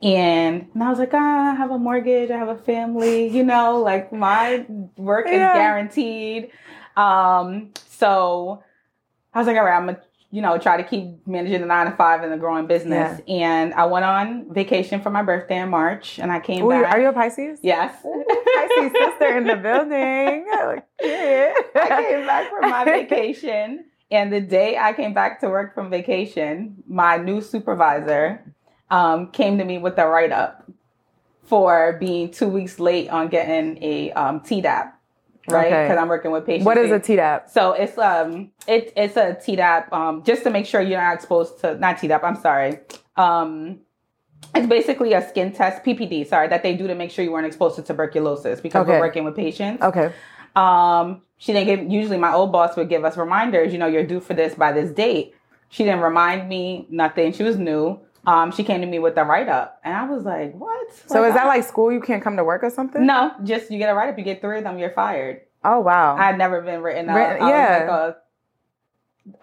And, 0.00 0.68
and 0.74 0.82
I 0.82 0.90
was 0.90 0.98
like, 0.98 1.12
ah, 1.12 1.52
I 1.52 1.54
have 1.54 1.70
a 1.70 1.78
mortgage, 1.78 2.30
I 2.30 2.36
have 2.38 2.48
a 2.48 2.56
family, 2.56 3.26
you 3.28 3.42
know, 3.44 3.80
like 3.80 4.12
my 4.12 4.64
work 4.96 5.26
is 5.26 5.32
guaranteed. 5.32 6.50
Um, 6.96 7.70
so 7.88 8.62
I 9.34 9.38
was 9.38 9.46
like, 9.46 9.56
all 9.56 9.64
right, 9.64 9.76
I'm 9.76 9.86
gonna, 9.86 10.00
you 10.30 10.42
know, 10.42 10.58
try 10.58 10.76
to 10.76 10.84
keep 10.84 11.26
managing 11.26 11.60
the 11.60 11.66
nine 11.66 11.90
to 11.90 11.96
five 11.96 12.22
and 12.22 12.30
the 12.30 12.36
growing 12.36 12.66
business. 12.66 13.20
And 13.26 13.72
I 13.72 13.86
went 13.86 14.04
on 14.04 14.52
vacation 14.52 15.00
for 15.00 15.10
my 15.10 15.22
birthday 15.22 15.58
in 15.58 15.70
March 15.70 16.18
and 16.18 16.30
I 16.30 16.38
came 16.38 16.64
Ooh, 16.64 16.70
back. 16.70 16.92
are 16.92 17.00
you 17.00 17.08
a 17.08 17.12
Pisces? 17.12 17.60
Yes. 17.62 17.94
Pisces 18.02 18.92
sister 18.92 19.38
in 19.38 19.46
the 19.46 19.56
building. 19.56 20.46
Like, 20.52 20.86
yeah. 21.02 21.54
I 21.74 22.04
came 22.06 22.26
back 22.26 22.50
from 22.50 22.70
my 22.70 22.84
vacation, 22.84 23.86
and 24.10 24.32
the 24.32 24.40
day 24.40 24.76
I 24.76 24.92
came 24.92 25.14
back 25.14 25.40
to 25.40 25.48
work 25.48 25.74
from 25.74 25.90
vacation, 25.90 26.82
my 26.86 27.16
new 27.16 27.40
supervisor 27.40 28.54
um, 28.90 29.30
came 29.30 29.58
to 29.58 29.64
me 29.64 29.78
with 29.78 29.98
a 29.98 30.06
write 30.06 30.32
up 30.32 30.70
for 31.44 31.96
being 31.98 32.30
two 32.30 32.48
weeks 32.48 32.78
late 32.78 33.08
on 33.08 33.28
getting 33.28 33.82
a 33.82 34.12
um, 34.12 34.40
TDAP, 34.40 34.92
right? 35.52 35.66
Okay. 35.66 35.84
Because 35.88 35.98
I'm 36.00 36.08
working 36.08 36.30
with 36.30 36.46
patients. 36.46 36.66
What 36.66 36.78
is 36.78 36.90
a 36.90 36.98
TDAP? 37.00 37.50
So 37.50 37.72
it's 37.72 37.96
um 37.98 38.50
it, 38.66 38.92
it's 38.96 39.16
a 39.16 39.34
TDAP 39.34 39.92
um 39.92 40.22
just 40.24 40.42
to 40.44 40.50
make 40.50 40.66
sure 40.66 40.80
you're 40.80 41.00
not 41.00 41.14
exposed 41.14 41.60
to 41.60 41.76
not 41.76 41.96
TDAP 41.98 42.22
I'm 42.22 42.36
sorry 42.40 42.80
um 43.16 43.80
it's 44.54 44.66
basically 44.66 45.12
a 45.12 45.28
skin 45.28 45.52
test 45.52 45.84
PPD 45.84 46.26
sorry 46.26 46.48
that 46.48 46.62
they 46.62 46.74
do 46.76 46.86
to 46.86 46.94
make 46.94 47.10
sure 47.10 47.24
you 47.24 47.32
weren't 47.32 47.46
exposed 47.46 47.76
to 47.76 47.82
tuberculosis 47.82 48.60
because 48.60 48.82
Okay. 48.82 48.92
we're 48.92 49.00
working 49.00 49.24
with 49.24 49.36
patients 49.36 49.82
Okay. 49.82 50.12
um, 50.56 51.22
she 51.40 51.52
didn't 51.52 51.66
give. 51.68 51.92
Usually, 51.92 52.18
my 52.18 52.32
old 52.32 52.50
boss 52.50 52.76
would 52.76 52.88
give 52.88 53.04
us 53.04 53.16
reminders. 53.16 53.72
You 53.72 53.78
know, 53.78 53.86
you're 53.86 54.02
due 54.06 54.18
for 54.18 54.34
this 54.34 54.54
by 54.56 54.72
this 54.72 54.90
date. 54.90 55.34
She 55.68 55.84
didn't 55.84 56.00
remind 56.00 56.48
me 56.48 56.86
nothing. 56.90 57.32
She 57.32 57.44
was 57.44 57.56
new. 57.56 58.00
Um, 58.28 58.52
she 58.52 58.62
came 58.64 58.80
to 58.82 58.86
me 58.86 58.98
with 58.98 59.16
a 59.16 59.24
write 59.24 59.48
up, 59.48 59.80
and 59.84 59.94
I 59.96 60.06
was 60.08 60.24
like, 60.24 60.52
"What?" 60.54 60.92
So 61.06 61.24
is 61.24 61.34
that 61.34 61.46
like 61.46 61.64
school? 61.64 61.90
You 61.90 62.00
can't 62.00 62.22
come 62.22 62.36
to 62.36 62.44
work 62.44 62.62
or 62.62 62.70
something? 62.70 63.06
no? 63.06 63.32
Just 63.44 63.70
you 63.70 63.78
get 63.78 63.88
a 63.90 63.94
write 63.94 64.10
up. 64.10 64.18
You 64.18 64.24
get 64.24 64.40
three 64.40 64.58
of 64.58 64.64
them. 64.64 64.78
You're 64.78 64.90
fired. 64.90 65.40
Oh 65.64 65.80
wow. 65.80 66.16
I 66.16 66.24
had 66.26 66.38
never 66.38 66.60
been 66.60 66.82
written 66.82 67.08
up. 67.08 67.16
Written- 67.16 67.42
I 67.42 67.48
yeah. 67.50 67.78
Was 67.86 68.14
like 68.14 68.16
a, 68.16 68.16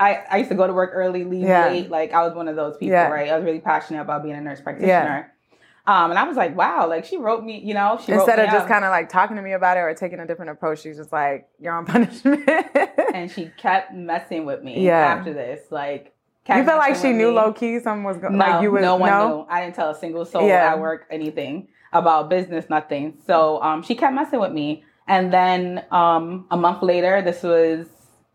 I, 0.03 0.23
I 0.31 0.37
used 0.37 0.49
to 0.49 0.55
go 0.55 0.65
to 0.67 0.73
work 0.73 0.91
early, 0.93 1.23
leave 1.23 1.47
Yeah. 1.47 1.67
late. 1.67 1.89
Like 1.89 2.13
I 2.13 2.21
was 2.25 2.33
one 2.35 2.47
of 2.47 2.55
those 2.55 2.77
people, 2.77 2.93
Yeah. 2.93 3.09
right? 3.09 3.29
I 3.29 3.35
was 3.35 3.43
really 3.45 3.59
passionate 3.59 4.01
about 4.01 4.23
being 4.23 4.35
a 4.35 4.41
nurse 4.41 4.61
practitioner. 4.61 5.31
Um, 5.87 6.09
and 6.09 6.17
I 6.17 6.23
was 6.23 6.35
like, 6.35 6.55
wow, 6.57 6.87
like 6.87 7.05
she 7.05 7.17
wrote 7.17 7.43
me, 7.43 7.59
you 7.59 7.75
know, 7.75 7.99
she 8.03 8.11
wrote 8.11 8.21
Instead 8.21 8.39
of 8.39 8.49
just 8.49 8.67
kind 8.67 8.83
of 8.83 8.89
like 8.89 9.07
talking 9.09 9.35
to 9.35 9.41
me 9.43 9.51
about 9.51 9.77
it 9.77 9.81
or 9.81 9.93
taking 9.93 10.19
a 10.19 10.25
different 10.25 10.49
approach, 10.49 10.79
she's 10.81 10.97
just 10.97 11.11
like, 11.11 11.47
"You're 11.59 11.73
on 11.73 11.85
punishment." 11.85 12.49
and 13.13 13.29
she 13.29 13.51
kept 13.57 13.93
messing 13.93 14.45
with 14.45 14.63
me 14.63 14.81
Yeah. 14.85 14.97
after 14.97 15.31
this. 15.31 15.61
Like, 15.69 16.14
kept 16.45 16.59
you 16.59 16.63
felt 16.65 16.79
like 16.79 16.95
she 16.95 17.11
knew 17.11 17.29
me. 17.29 17.35
low 17.35 17.51
key 17.51 17.79
something 17.79 18.03
was 18.03 18.17
going. 18.17 18.37
No, 18.37 18.45
like 18.45 18.61
you 18.63 18.71
was 18.71 18.81
no 18.81 18.95
one 18.95 19.09
no? 19.09 19.27
knew. 19.27 19.45
I 19.49 19.61
didn't 19.63 19.75
tell 19.75 19.89
a 19.89 19.95
single 19.95 20.25
soul 20.25 20.47
Yeah. 20.47 20.71
at 20.71 20.79
work 20.79 21.05
anything 21.11 21.67
about 21.91 22.29
business, 22.29 22.69
nothing. 22.69 23.17
So 23.25 23.61
um, 23.61 23.81
she 23.83 23.95
kept 23.95 24.13
messing 24.13 24.39
with 24.39 24.51
me. 24.51 24.83
And 25.07 25.31
then 25.33 25.85
um, 25.91 26.45
a 26.51 26.57
month 26.57 26.81
later, 26.81 27.21
this 27.21 27.43
was 27.43 27.87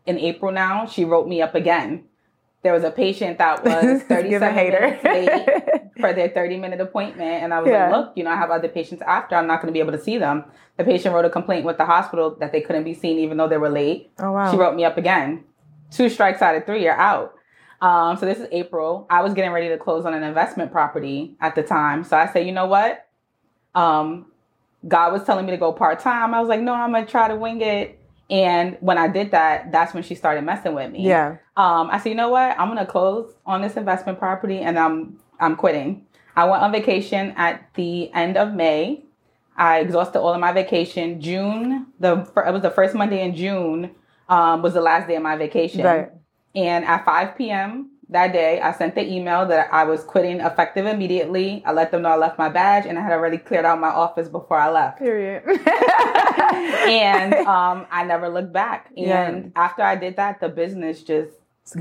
in 0.05 0.17
April 0.17 0.51
now, 0.51 0.85
she 0.85 1.05
wrote 1.05 1.27
me 1.27 1.41
up 1.41 1.53
again. 1.55 2.05
There 2.63 2.73
was 2.73 2.83
a 2.83 2.91
patient 2.91 3.37
that 3.39 3.63
was 3.65 4.03
Give 4.03 4.41
a 4.41 4.51
37 4.51 4.55
minutes 4.55 5.03
late 5.03 5.81
for 5.99 6.13
their 6.13 6.29
30 6.29 6.57
minute 6.57 6.79
appointment. 6.81 7.43
And 7.43 7.53
I 7.53 7.59
was 7.59 7.69
Yeah. 7.69 7.89
like, 7.89 7.91
look, 7.97 8.13
you 8.15 8.23
know, 8.23 8.31
I 8.31 8.35
have 8.35 8.51
other 8.51 8.67
patients 8.69 9.01
after. 9.05 9.35
I'm 9.35 9.47
not 9.47 9.61
going 9.61 9.67
to 9.67 9.73
be 9.73 9.79
able 9.79 9.91
to 9.93 9.99
see 10.01 10.17
them. 10.17 10.45
The 10.77 10.83
patient 10.83 11.13
wrote 11.13 11.25
a 11.25 11.29
complaint 11.29 11.65
with 11.65 11.77
the 11.77 11.85
hospital 11.85 12.35
that 12.39 12.51
they 12.51 12.61
couldn't 12.61 12.83
be 12.83 12.93
seen 12.93 13.19
even 13.19 13.37
though 13.37 13.47
they 13.47 13.57
were 13.57 13.69
late. 13.69 14.11
oh 14.19 14.31
wow. 14.31 14.51
She 14.51 14.57
wrote 14.57 14.75
me 14.75 14.85
up 14.85 14.97
again. 14.97 15.43
Two 15.91 16.07
strikes 16.09 16.41
out 16.41 16.55
of 16.55 16.65
three, 16.65 16.83
you're 16.83 16.93
out. 16.93 17.33
Um, 17.81 18.15
so 18.17 18.25
this 18.25 18.37
is 18.37 18.47
April. 18.51 19.07
I 19.09 19.21
was 19.23 19.33
getting 19.33 19.51
ready 19.51 19.69
to 19.69 19.77
close 19.77 20.05
on 20.05 20.13
an 20.13 20.23
investment 20.23 20.71
property 20.71 21.35
at 21.41 21.55
the 21.55 21.63
time. 21.63 22.03
So 22.03 22.15
I 22.15 22.31
said, 22.31 22.45
you 22.45 22.51
know 22.51 22.67
what? 22.67 23.07
Um, 23.73 24.27
God 24.87 25.13
was 25.13 25.23
telling 25.23 25.45
me 25.45 25.51
to 25.51 25.57
go 25.57 25.71
part 25.73 25.99
time. 25.99 26.33
I 26.33 26.39
was 26.39 26.49
like, 26.49 26.61
no, 26.61 26.73
I'm 26.73 26.91
gonna 26.91 27.05
try 27.05 27.27
to 27.27 27.35
wing 27.35 27.61
it. 27.61 27.99
And 28.29 28.77
when 28.79 28.97
I 28.97 29.07
did 29.07 29.31
that, 29.31 29.71
that's 29.71 29.93
when 29.93 30.03
she 30.03 30.15
started 30.15 30.43
messing 30.43 30.73
with 30.73 30.91
me. 30.91 31.07
yeah. 31.07 31.37
Um, 31.57 31.89
I 31.91 31.99
said, 31.99 32.09
you 32.09 32.15
know 32.15 32.29
what? 32.29 32.57
I'm 32.57 32.69
gonna 32.69 32.85
close 32.85 33.33
on 33.45 33.61
this 33.61 33.75
investment 33.75 34.19
property, 34.19 34.59
and 34.59 34.79
I'm 34.79 35.19
I'm 35.39 35.55
quitting. 35.55 36.05
I 36.35 36.45
went 36.45 36.63
on 36.63 36.71
vacation 36.71 37.33
at 37.35 37.73
the 37.73 38.11
end 38.13 38.37
of 38.37 38.53
May. 38.53 39.03
I 39.57 39.79
exhausted 39.79 40.19
all 40.19 40.33
of 40.33 40.39
my 40.39 40.53
vacation. 40.53 41.19
June, 41.19 41.87
the 41.99 42.21
it 42.47 42.53
was 42.53 42.61
the 42.61 42.71
first 42.71 42.95
Monday 42.95 43.23
in 43.23 43.35
June, 43.35 43.91
um, 44.29 44.61
was 44.61 44.73
the 44.73 44.81
last 44.81 45.07
day 45.07 45.15
of 45.17 45.23
my 45.23 45.35
vacation. 45.35 45.83
Right. 45.83 46.09
And 46.55 46.83
at 46.85 47.05
5 47.05 47.37
p.m. 47.37 47.91
that 48.09 48.33
day, 48.33 48.59
I 48.59 48.73
sent 48.73 48.95
the 48.95 49.09
email 49.09 49.45
that 49.47 49.69
I 49.73 49.83
was 49.85 50.03
quitting 50.03 50.41
effective 50.41 50.85
immediately. 50.85 51.63
I 51.65 51.71
let 51.71 51.91
them 51.91 52.01
know 52.01 52.09
I 52.09 52.17
left 52.17 52.37
my 52.37 52.49
badge, 52.49 52.85
and 52.85 52.99
I 52.99 53.01
had 53.01 53.13
already 53.13 53.37
cleared 53.37 53.63
out 53.65 53.79
my 53.79 53.87
office 53.89 54.27
before 54.27 54.57
I 54.57 54.69
left 54.69 54.97
Period. 54.99 55.43
and 55.47 57.33
um, 57.47 57.85
I 57.91 58.03
never 58.05 58.29
looked 58.29 58.53
back. 58.53 58.87
And 58.97 59.05
Yeah. 59.07 59.41
after 59.55 59.81
I 59.81 59.95
did 59.95 60.15
that, 60.17 60.39
the 60.39 60.49
business 60.49 61.03
just 61.03 61.31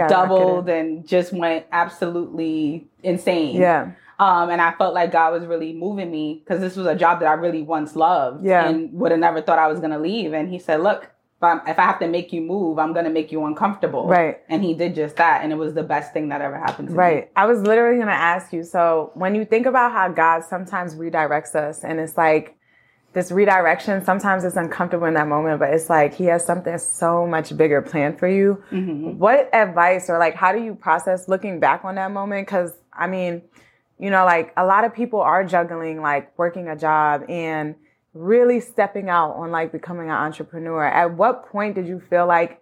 doubled 0.09 0.69
and 0.69 1.07
just 1.07 1.33
went 1.33 1.67
absolutely 1.73 2.87
insane. 3.03 3.57
yeah. 3.57 3.93
Um, 4.21 4.51
and 4.51 4.61
I 4.61 4.73
felt 4.73 4.93
like 4.93 5.13
God 5.13 5.33
was 5.33 5.47
really 5.47 5.73
moving 5.73 6.11
me 6.11 6.43
because 6.45 6.61
this 6.61 6.77
was 6.77 6.87
a 6.87 6.95
job 6.95 7.21
that 7.21 7.27
I 7.27 7.33
really 7.33 7.63
once 7.63 7.97
loved 7.97 8.45
Yeah. 8.45 8.69
and 8.69 8.93
would 8.93 9.13
have 9.13 9.21
never 9.21 9.41
thought 9.41 9.59
I 9.59 9.67
was 9.67 9.81
going 9.81 9.93
to 9.93 9.99
leave. 9.99 10.35
And 10.35 10.51
He 10.51 10.59
said, 10.59 10.83
Look, 10.83 11.09
if, 11.41 11.45
I'm, 11.45 11.61
if 11.67 11.79
I 11.79 11.85
have 11.85 11.99
to 12.01 12.07
make 12.07 12.35
you 12.35 12.43
move, 12.43 12.79
I'm 12.79 12.93
going 12.93 13.07
to 13.07 13.11
make 13.11 13.33
you 13.33 13.47
uncomfortable. 13.47 14.07
Right. 14.07 14.41
And 14.51 14.63
He 14.63 14.75
did 14.75 14.95
just 14.95 15.17
that. 15.17 15.43
And 15.43 15.51
it 15.51 15.57
was 15.57 15.73
the 15.73 15.83
best 15.83 16.13
thing 16.13 16.29
that 16.29 16.43
ever 16.43 16.59
happened 16.59 16.89
to 16.89 16.93
me. 16.93 16.99
Right. 16.99 17.31
I 17.35 17.47
was 17.47 17.63
literally 17.63 17.97
going 17.97 18.09
to 18.09 18.13
ask 18.13 18.53
you. 18.53 18.63
So, 18.63 19.11
when 19.15 19.35
you 19.35 19.47
think 19.47 19.65
about 19.65 19.93
how 19.93 20.09
God 20.09 20.45
sometimes 20.45 20.97
redirects 20.97 21.55
us, 21.55 21.83
and 21.83 21.99
it's 21.99 22.19
like 22.19 22.59
this 23.15 23.33
redirection, 23.33 24.05
sometimes 24.05 24.45
it's 24.45 24.57
uncomfortable 24.57 25.07
in 25.07 25.15
that 25.15 25.29
moment, 25.29 25.61
but 25.61 25.73
it's 25.73 25.89
like 25.89 26.13
He 26.13 26.27
has 26.27 26.45
something 26.45 26.77
so 26.77 27.27
much 27.27 27.57
bigger 27.57 27.81
planned 27.81 28.19
for 28.19 28.29
you. 28.29 28.63
Mhm. 28.71 29.17
What 29.17 29.49
advice 29.55 30.11
or 30.11 30.19
like 30.19 30.35
how 30.35 30.53
do 30.53 30.63
you 30.63 30.75
process 30.75 31.27
looking 31.27 31.59
back 31.59 31.87
on 31.87 31.95
that 31.95 32.11
moment? 32.11 32.47
Because, 32.47 32.75
I 32.93 33.07
mean, 33.07 33.41
you 33.99 34.11
know, 34.11 34.27
like 34.27 34.53
a 34.59 34.67
lot 34.67 34.85
of 34.85 34.95
people 34.95 35.21
are 35.23 35.43
juggling 35.43 36.03
like 36.03 36.39
working 36.39 36.69
a 36.69 36.77
job 36.77 37.25
and 37.31 37.77
really 38.15 38.61
stepping 38.61 39.09
out 39.09 39.33
on 39.35 39.51
like 39.51 39.73
becoming 39.73 40.07
an 40.07 40.17
entrepreneur. 40.17 40.85
At 40.85 41.15
what 41.17 41.47
point 41.47 41.75
did 41.75 41.87
you 41.87 42.01
feel 42.01 42.27
like 42.27 42.61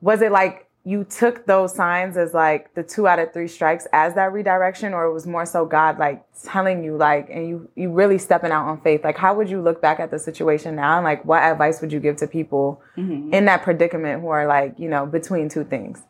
was 0.00 0.20
it 0.22 0.32
like 0.32 0.66
you 0.84 1.04
took 1.04 1.46
those 1.46 1.72
signs 1.72 2.16
as 2.16 2.34
like 2.34 2.74
the 2.74 2.82
two 2.82 3.06
out 3.06 3.20
of 3.20 3.32
three 3.32 3.46
strikes 3.46 3.86
as 3.92 4.14
that 4.16 4.32
redirection 4.32 4.92
or 4.92 5.04
it 5.04 5.12
was 5.12 5.28
more 5.28 5.46
so 5.46 5.64
god 5.64 5.96
like 5.96 6.24
telling 6.42 6.82
you 6.82 6.96
like 6.96 7.28
and 7.30 7.46
you 7.48 7.68
you 7.76 7.88
really 7.88 8.18
stepping 8.18 8.50
out 8.50 8.66
on 8.66 8.80
faith 8.80 9.04
like 9.04 9.16
how 9.16 9.32
would 9.32 9.48
you 9.48 9.62
look 9.62 9.80
back 9.80 10.00
at 10.00 10.10
the 10.10 10.18
situation 10.18 10.74
now 10.74 10.96
and 10.96 11.04
like 11.04 11.24
what 11.24 11.40
advice 11.40 11.80
would 11.80 11.92
you 11.92 12.00
give 12.00 12.16
to 12.16 12.26
people 12.26 12.82
Mhm. 12.96 13.32
in 13.32 13.44
that 13.44 13.62
predicament 13.62 14.20
who 14.22 14.28
are 14.30 14.44
like 14.48 14.76
you 14.76 14.88
know 14.88 15.06
between 15.06 15.48
two 15.48 15.62
things 15.62 16.02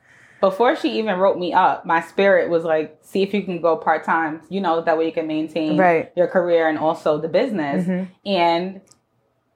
before 0.43 0.75
she 0.75 0.99
even 0.99 1.21
wrote 1.21 1.39
me 1.39 1.53
up, 1.53 1.87
my 1.87 2.01
spirit 2.01 2.51
was 2.51 2.65
like, 2.65 2.99
see 3.01 3.23
if 3.23 3.33
you 3.33 3.45
can 3.45 3.63
go 3.63 3.77
part 3.77 4.03
time, 4.03 4.43
you 4.51 4.61
know, 4.61 4.81
that 4.83 4.99
way 4.99 5.07
you 5.07 5.13
can 5.13 5.29
maintain 5.29 5.79
Right. 5.79 6.11
your 6.17 6.27
career 6.27 6.69
and 6.69 6.77
also 6.77 7.17
the 7.17 7.29
business. 7.29 7.87
Mhm. 7.87 8.09
And 8.27 8.81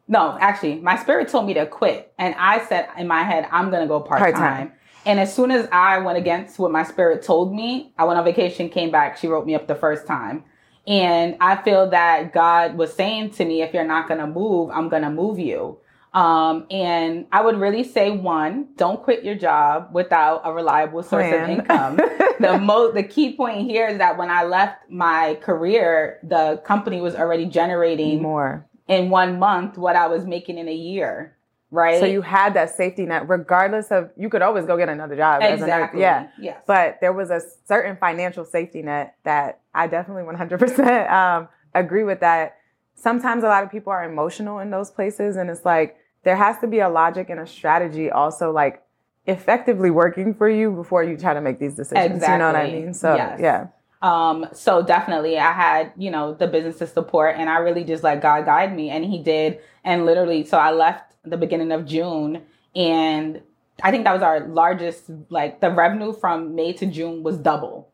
no, 0.07 0.39
actually, 0.41 0.77
my 0.77 0.95
spirit 0.97 1.27
told 1.27 1.45
me 1.45 1.55
to 1.55 1.67
quit. 1.67 2.13
And 2.19 2.37
I 2.39 2.65
said 2.67 2.87
in 2.97 3.09
my 3.09 3.25
head, 3.25 3.49
I'm 3.51 3.71
going 3.71 3.83
to 3.83 3.89
go 3.89 3.99
part 3.99 4.33
time. 4.37 4.73
And 5.05 5.19
as 5.19 5.35
soon 5.35 5.51
as 5.51 5.69
I 5.73 5.99
went 5.99 6.19
against 6.19 6.61
what 6.61 6.71
my 6.71 6.85
spirit 6.85 7.25
told 7.25 7.53
me, 7.53 7.93
I 7.99 8.05
went 8.05 8.17
on 8.21 8.25
vacation, 8.25 8.69
came 8.69 8.93
back, 8.93 9.17
she 9.17 9.27
wrote 9.27 9.45
me 9.45 9.57
up 9.57 9.67
the 9.67 9.75
first 9.75 10.07
time. 10.07 10.45
And 10.87 11.37
I 11.41 11.57
feel 11.57 11.91
that 11.91 12.33
God 12.33 12.77
was 12.77 12.93
saying 12.93 13.31
to 13.31 13.45
me, 13.45 13.63
if 13.63 13.75
you're 13.75 13.83
not 13.85 14.07
going 14.07 14.21
to 14.21 14.27
move, 14.29 14.71
I'm 14.73 14.89
going 14.89 15.03
to 15.03 15.11
move 15.11 15.41
you. 15.41 15.79
Um, 16.17 16.67
and 16.71 17.27
I 17.31 17.43
would 17.43 17.59
really 17.59 17.85
say 17.85 18.11
one, 18.11 18.69
don't 18.77 19.03
quit 19.03 19.23
your 19.23 19.35
job 19.35 19.91
without 19.93 20.41
a 20.45 20.53
reliable 20.53 21.03
source 21.03 21.29
Plan. 21.29 21.43
of 21.43 21.51
income. 21.51 21.97
the 22.41 22.59
mo 22.59 22.91
the 22.91 23.03
key 23.03 23.37
point 23.37 23.71
here 23.71 23.87
is 23.87 23.99
that 23.99 24.17
when 24.17 24.31
I 24.31 24.45
left 24.45 24.89
my 24.89 25.39
career, 25.43 26.19
the 26.23 26.63
company 26.65 27.03
was 27.03 27.15
already 27.15 27.45
generating 27.45 28.23
more 28.23 28.67
in 28.89 29.11
one 29.11 29.39
month 29.39 29.77
what 29.77 29.95
I 29.95 30.07
was 30.07 30.25
making 30.25 30.57
in 30.57 30.69
a 30.69 30.75
year. 30.75 31.37
Right. 31.71 31.99
so 31.99 32.07
you 32.07 32.23
had 32.23 32.55
that 32.55 32.75
safety 32.75 33.05
net 33.05 33.29
regardless 33.29 33.91
of 33.91 34.11
you 34.17 34.31
could 34.31 34.41
always 34.41 34.65
go 34.67 34.77
get 34.79 34.89
another 34.89 35.17
job 35.17 35.43
as 35.43 35.49
a 35.49 35.51
nurse. 35.51 35.63
exactly. 35.63 36.01
yeah 36.01 36.29
Yes. 36.41 36.63
but 36.65 36.99
there 37.01 37.13
was 37.13 37.29
a 37.31 37.41
certain 37.67 37.97
financial 37.97 38.45
safety 38.45 38.83
net 38.83 39.17
that 39.25 39.61
I 39.75 39.89
definitely 39.89 40.23
100% 40.23 41.11
um, 41.13 41.49
agree 41.75 42.05
with 42.05 42.21
that. 42.21 42.57
Sometimes 42.95 43.43
a 43.45 43.49
lot 43.49 43.65
of 43.65 43.71
people 43.71 43.93
are 43.93 44.05
emotional 44.05 44.61
in 44.61 44.71
those 44.71 44.91
places, 44.91 45.37
and 45.37 45.51
it's 45.51 45.65
like 45.67 45.99
there 46.27 46.35
has 46.35 46.59
to 46.59 46.67
be 46.67 46.81
a 46.81 46.89
logic 46.89 47.31
and 47.31 47.39
a 47.39 47.47
strategy 47.47 48.11
also 48.11 48.51
like 48.51 48.83
effectively 49.27 49.91
working 49.91 50.35
for 50.35 50.49
you 50.49 50.73
before 50.73 51.05
you 51.05 51.17
try 51.17 51.33
to 51.33 51.41
make 51.41 51.61
these 51.61 51.77
decisions. 51.77 52.21
You 52.21 52.39
know 52.39 52.49
what 52.49 52.57
I 52.57 52.69
mean? 52.69 52.95
So 52.95 53.15
Yes. 53.15 53.39
yeah, 53.41 53.67
Um, 54.03 54.49
so 54.53 54.83
definitely 54.83 55.39
I 55.39 55.53
had, 55.53 55.93
you 55.97 56.11
know, 56.11 56.35
the 56.35 56.49
business 56.49 56.79
to 56.79 56.89
support 56.89 57.37
and 57.39 57.49
I 57.49 57.59
really 57.59 57.85
just 57.85 58.03
let 58.03 58.21
God 58.21 58.45
guide 58.45 58.75
me 58.75 58.91
and 58.91 59.05
he 59.05 59.23
did. 59.23 59.61
And 59.85 60.05
literally, 60.05 60.45
so 60.45 60.59
I 60.59 60.73
left 60.73 61.15
the 61.25 61.37
beginning 61.37 61.71
of 61.71 61.87
June 61.87 62.43
and 62.75 63.41
I 63.85 63.93
think 63.93 64.03
that 64.03 64.13
was 64.13 64.23
our 64.23 64.41
largest. 64.49 65.05
Like 65.31 65.61
the 65.61 65.71
revenue 65.71 66.13
from 66.13 66.57
May 66.57 66.73
to 66.73 66.87
June 66.87 67.23
was 67.23 67.37
double. 67.39 67.93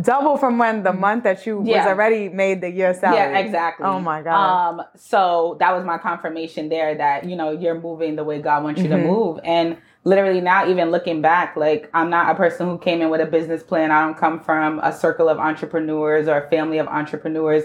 Double 0.00 0.36
from 0.36 0.58
when 0.58 0.82
the 0.82 0.92
month 0.92 1.24
that 1.24 1.46
you 1.46 1.58
was 1.60 1.86
already 1.86 2.28
made 2.28 2.60
the 2.60 2.70
year 2.70 2.94
salary. 2.94 3.32
Yeah, 3.32 3.38
exactly. 3.38 3.86
Oh 3.86 3.98
my 4.00 4.22
god. 4.22 4.34
Um, 4.80 4.82
so 4.96 5.56
that 5.60 5.74
was 5.74 5.84
my 5.84 5.98
confirmation 5.98 6.68
there 6.68 6.94
that 6.94 7.24
you 7.24 7.36
know 7.36 7.50
you're 7.50 7.80
moving 7.80 8.16
the 8.16 8.24
way 8.24 8.40
God 8.40 8.62
wants 8.64 8.80
you 8.82 8.88
Mhm. 8.88 8.90
to 8.90 8.98
move, 8.98 9.40
and 9.44 9.76
literally 10.04 10.40
now 10.40 10.66
even 10.68 10.90
looking 10.90 11.20
back, 11.20 11.56
like 11.56 11.88
I'm 11.94 12.10
not 12.10 12.30
a 12.30 12.34
person 12.34 12.68
who 12.68 12.78
came 12.78 13.00
in 13.02 13.10
with 13.10 13.20
a 13.20 13.26
business 13.26 13.62
plan. 13.62 13.90
I 13.90 14.02
don't 14.04 14.16
come 14.16 14.40
from 14.40 14.78
a 14.80 14.92
circle 14.92 15.28
of 15.28 15.38
entrepreneurs 15.38 16.28
or 16.28 16.36
a 16.38 16.48
family 16.48 16.78
of 16.78 16.86
entrepreneurs. 16.86 17.64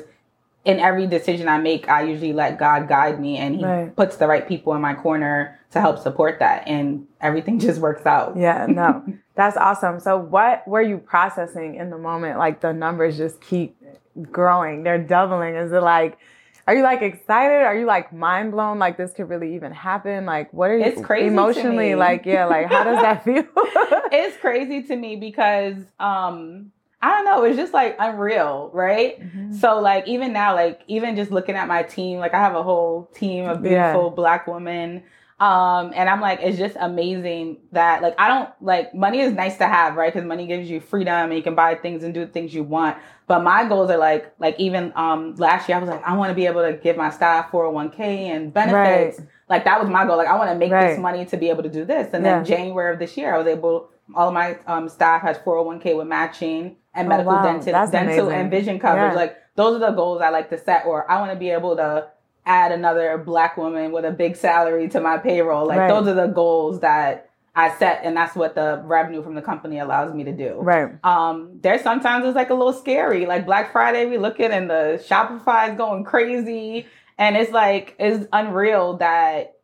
In 0.65 0.79
every 0.79 1.07
decision 1.07 1.49
I 1.49 1.57
make, 1.57 1.89
I 1.89 2.03
usually 2.03 2.31
let 2.31 2.57
God 2.57 2.87
guide 2.87 3.19
me, 3.19 3.37
and 3.37 3.55
He 3.55 3.63
Right. 3.65 3.93
puts 3.95 4.15
the 4.15 4.27
right 4.27 4.47
people 4.47 4.73
in 4.75 4.81
my 4.81 4.93
corner 4.93 5.59
to 5.71 5.81
help 5.81 5.99
support 5.99 6.39
that, 6.39 6.67
and 6.67 7.05
everything 7.19 7.59
just 7.67 7.81
works 7.81 8.05
out. 8.05 8.37
Yeah, 8.37 8.65
no, 8.67 9.03
that's 9.35 9.57
awesome. 9.57 9.99
So, 9.99 10.17
what 10.17 10.65
were 10.67 10.81
you 10.81 10.99
processing 10.99 11.75
in 11.75 11.89
the 11.89 11.97
moment? 11.97 12.37
Like 12.39 12.61
the 12.61 12.71
numbers 12.71 13.17
just 13.17 13.41
keep 13.41 13.75
growing, 14.31 14.83
they're 14.83 15.03
doubling. 15.03 15.55
Is 15.55 15.71
it 15.73 15.81
like, 15.83 16.17
are 16.65 16.73
you 16.75 16.83
like 16.83 17.01
excited? 17.01 17.63
Are 17.65 17.75
you 17.77 17.85
like 17.85 18.13
mind 18.13 18.51
blown? 18.51 18.79
Like 18.79 18.95
this 18.95 19.11
could 19.13 19.27
really 19.27 19.55
even 19.55 19.73
happen? 19.73 20.25
Like, 20.25 20.53
what 20.53 20.69
are 20.71 20.77
you 20.77 20.85
It's 20.85 21.01
crazy 21.01 21.27
emotionally? 21.27 21.95
Like, 21.95 22.25
yeah, 22.25 22.45
like 22.45 22.67
how 22.67 22.85
does 22.85 23.01
that 23.01 23.23
feel? 23.25 23.43
it's 24.11 24.37
crazy 24.37 24.83
to 24.83 24.95
me 24.95 25.17
because 25.17 25.75
um, 25.99 26.71
I 27.03 27.09
don't 27.09 27.25
know, 27.25 27.43
it's 27.43 27.57
just 27.57 27.73
like 27.73 27.97
unreal, 27.99 28.69
right? 28.73 29.19
Mhm. 29.21 29.53
So 29.53 29.79
like 29.81 30.07
even 30.07 30.31
now, 30.31 30.55
like 30.55 30.79
even 30.87 31.17
just 31.17 31.31
looking 31.31 31.55
at 31.55 31.67
my 31.67 31.83
team, 31.83 32.19
like 32.19 32.33
I 32.33 32.39
have 32.39 32.55
a 32.55 32.63
whole 32.63 33.09
team 33.13 33.45
of 33.45 33.57
Yeah. 33.63 33.91
beautiful 33.91 34.09
black 34.11 34.47
women. 34.47 35.03
Um, 35.39 35.91
and 35.95 36.09
I'm 36.09 36.21
like, 36.21 36.39
it's 36.41 36.57
just 36.57 36.77
amazing 36.79 37.57
that 37.73 38.01
like 38.01 38.15
I 38.17 38.29
don't 38.29 38.49
like 38.61 38.95
money 38.95 39.19
is 39.19 39.33
nice 39.33 39.57
to 39.57 39.67
have, 39.67 39.95
right? 39.97 40.13
Because 40.13 40.25
money 40.25 40.47
gives 40.47 40.69
you 40.69 40.79
freedom 40.79 41.13
and 41.29 41.33
you 41.33 41.43
can 41.43 41.55
buy 41.55 41.75
things 41.75 42.03
and 42.03 42.13
do 42.13 42.25
things 42.25 42.53
you 42.53 42.63
want. 42.63 42.95
But 43.27 43.43
my 43.43 43.67
goals 43.67 43.89
are 43.89 43.97
like 43.97 44.31
like 44.39 44.57
even 44.57 44.93
um 44.95 45.35
last 45.35 45.67
year 45.67 45.77
I 45.77 45.81
was 45.81 45.89
like, 45.89 46.03
I 46.07 46.15
want 46.15 46.29
to 46.29 46.35
be 46.35 46.45
able 46.45 46.61
to 46.61 46.71
give 46.73 46.95
my 46.95 47.09
staff 47.09 47.51
401k 47.51 47.99
and 47.99 48.53
benefits. 48.53 49.19
Like 49.49 49.65
that 49.65 49.81
was 49.81 49.89
my 49.89 50.05
goal. 50.05 50.15
Like 50.15 50.27
I 50.29 50.37
want 50.37 50.51
to 50.51 50.55
make 50.55 50.71
Right. 50.71 50.91
this 50.91 50.97
money 50.99 51.25
to 51.25 51.35
be 51.35 51.49
able 51.49 51.63
to 51.63 51.69
do 51.69 51.83
this. 51.83 52.13
And 52.13 52.23
Yeah. 52.23 52.35
then 52.37 52.45
January 52.45 52.93
of 52.93 52.99
this 52.99 53.17
year, 53.17 53.33
I 53.35 53.37
was 53.37 53.47
able 53.47 53.89
all 54.15 54.29
of 54.29 54.33
my 54.33 54.57
um, 54.67 54.87
staff 54.87 55.21
has 55.23 55.37
401k 55.39 55.97
with 55.97 56.07
matching 56.07 56.77
and 56.95 57.07
Oh, 57.07 57.09
medical 57.09 57.33
wow. 57.33 57.43
dental, 57.43 57.71
That's 57.73 57.91
dental 57.91 58.25
amazing. 58.27 58.39
and 58.41 58.51
vision 58.51 58.79
coverage. 58.79 59.11
Yeah. 59.13 59.17
Like 59.17 59.37
those 59.55 59.75
are 59.75 59.79
the 59.79 59.91
goals 59.95 60.21
I 60.21 60.29
like 60.29 60.49
to 60.49 60.57
set. 60.57 60.85
Or 60.85 61.09
I 61.09 61.19
want 61.19 61.31
to 61.31 61.37
be 61.37 61.49
able 61.49 61.75
to 61.77 62.07
add 62.45 62.71
another 62.71 63.17
black 63.17 63.55
woman 63.57 63.91
with 63.91 64.05
a 64.05 64.11
big 64.11 64.35
salary 64.35 64.89
to 64.89 64.99
my 64.99 65.17
payroll. 65.17 65.65
Like 65.65 65.79
Right. 65.79 65.87
those 65.87 66.07
are 66.07 66.13
the 66.13 66.27
goals 66.27 66.81
that 66.81 67.29
I 67.55 67.69
set, 67.77 68.01
and 68.03 68.17
that's 68.17 68.35
what 68.35 68.55
the 68.55 68.81
revenue 68.83 69.21
from 69.21 69.35
the 69.35 69.41
company 69.41 69.77
allows 69.77 70.11
me 70.13 70.23
to 70.23 70.31
do. 70.31 70.55
Right. 70.59 70.89
Um, 71.03 71.59
there's 71.61 71.81
sometimes 71.81 72.25
it's 72.25 72.35
like 72.35 72.49
a 72.49 72.55
little 72.55 72.73
scary. 72.73 73.27
Like 73.27 73.45
Black 73.45 73.71
Friday, 73.71 74.07
we 74.07 74.17
look 74.17 74.39
at 74.39 74.49
and 74.51 74.67
the 74.69 75.03
Shopify 75.07 75.69
is 75.69 75.77
going 75.77 76.03
crazy, 76.03 76.87
and 77.19 77.37
it's 77.37 77.51
like 77.51 77.95
it's 77.99 78.25
unreal 78.33 78.97
that 78.97 79.57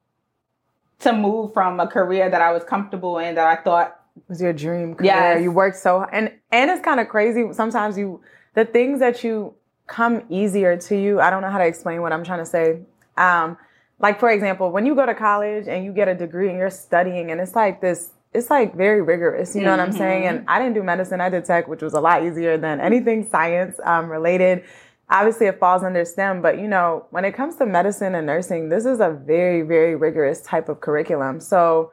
to 1.00 1.13
move 1.13 1.53
from 1.53 1.79
a 1.79 1.88
career 1.88 2.29
that 2.29 2.41
I 2.41 2.51
was 2.51 2.63
comfortable 2.63 3.17
in 3.17 3.36
that 3.36 3.48
I 3.48 3.55
thought 3.62 3.98
was 4.27 4.41
your 4.41 4.53
dream 4.53 4.95
career. 4.95 5.11
Yes. 5.11 5.43
You 5.43 5.51
worked 5.51 5.77
so 5.77 6.03
and 6.11 6.31
and 6.51 6.71
it's 6.71 6.83
kind 6.83 6.99
of 6.99 7.07
crazy. 7.07 7.51
Sometimes 7.53 7.97
you 7.97 8.21
the 8.55 8.65
things 8.65 8.99
that 8.99 9.23
you 9.23 9.53
come 9.88 10.23
easier 10.29 10.77
to 10.77 10.95
you. 10.95 11.19
I 11.19 11.29
don't 11.29 11.41
know 11.41 11.49
how 11.49 11.57
to 11.57 11.65
explain 11.65 12.01
what 12.01 12.13
I'm 12.13 12.23
trying 12.23 12.39
to 12.39 12.45
say. 12.45 12.81
Um, 13.17 13.57
like 13.99 14.19
for 14.19 14.29
example, 14.29 14.71
when 14.71 14.85
you 14.85 14.95
go 14.95 15.05
to 15.05 15.15
college 15.15 15.67
and 15.67 15.83
you 15.83 15.91
get 15.91 16.07
a 16.07 16.15
degree 16.15 16.49
and 16.49 16.57
you're 16.57 16.69
studying 16.69 17.31
and 17.31 17.41
it's 17.41 17.55
like 17.55 17.81
this 17.81 18.11
it's 18.33 18.49
like 18.49 18.75
very 18.75 19.01
rigorous, 19.01 19.55
you 19.55 19.63
know 19.63 19.71
what 19.71 19.79
I'm 19.79 19.91
saying? 19.91 20.25
And 20.25 20.45
I 20.47 20.59
didn't 20.59 20.75
do 20.75 20.83
medicine, 20.83 21.19
I 21.19 21.29
did 21.29 21.45
tech, 21.45 21.67
which 21.67 21.81
was 21.81 21.93
a 21.93 21.99
lot 21.99 22.23
easier 22.23 22.57
than 22.57 22.79
anything 22.79 23.27
science 23.27 23.79
um, 23.83 24.07
related. 24.07 24.63
Obviously, 25.09 25.47
it 25.47 25.59
falls 25.59 25.83
under 25.83 26.05
STEM, 26.05 26.43
but 26.43 26.59
you 26.59 26.67
know, 26.67 27.07
when 27.09 27.25
it 27.25 27.31
comes 27.31 27.55
to 27.55 27.65
medicine 27.65 28.13
and 28.13 28.27
nursing, 28.27 28.69
this 28.69 28.85
is 28.85 28.99
a 28.99 29.09
very, 29.09 29.63
very 29.63 29.95
rigorous 29.95 30.41
type 30.41 30.69
of 30.69 30.79
curriculum. 30.79 31.39
So, 31.39 31.91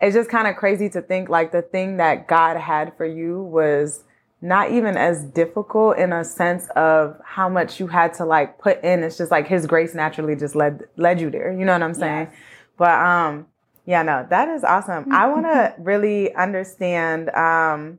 it's 0.00 0.14
just 0.14 0.28
kind 0.30 0.46
of 0.46 0.56
crazy 0.56 0.88
to 0.90 1.00
think 1.02 1.28
like 1.28 1.52
the 1.52 1.62
thing 1.62 1.96
that 1.98 2.26
God 2.28 2.56
had 2.56 2.96
for 2.96 3.06
you 3.06 3.42
was 3.42 4.04
not 4.42 4.70
even 4.72 4.96
as 4.96 5.24
difficult 5.24 5.96
in 5.96 6.12
a 6.12 6.22
sense 6.24 6.68
of 6.76 7.18
how 7.24 7.48
much 7.48 7.80
you 7.80 7.86
had 7.86 8.12
to 8.14 8.24
like 8.26 8.58
put 8.58 8.82
in. 8.84 9.02
It's 9.02 9.16
just 9.16 9.30
like 9.30 9.46
his 9.46 9.66
grace 9.66 9.94
naturally 9.94 10.36
just 10.36 10.54
led 10.54 10.82
led 10.96 11.20
you 11.20 11.30
there. 11.30 11.50
You 11.52 11.64
know 11.64 11.72
what 11.72 11.82
I'm 11.82 11.94
saying? 11.94 12.28
Yes. 12.30 12.36
But 12.76 12.90
um 13.00 13.46
yeah, 13.86 14.02
no, 14.02 14.26
that 14.30 14.48
is 14.48 14.64
awesome. 14.64 15.12
I 15.12 15.26
want 15.28 15.44
to 15.46 15.74
really 15.78 16.34
understand 16.34 17.30
um 17.30 17.98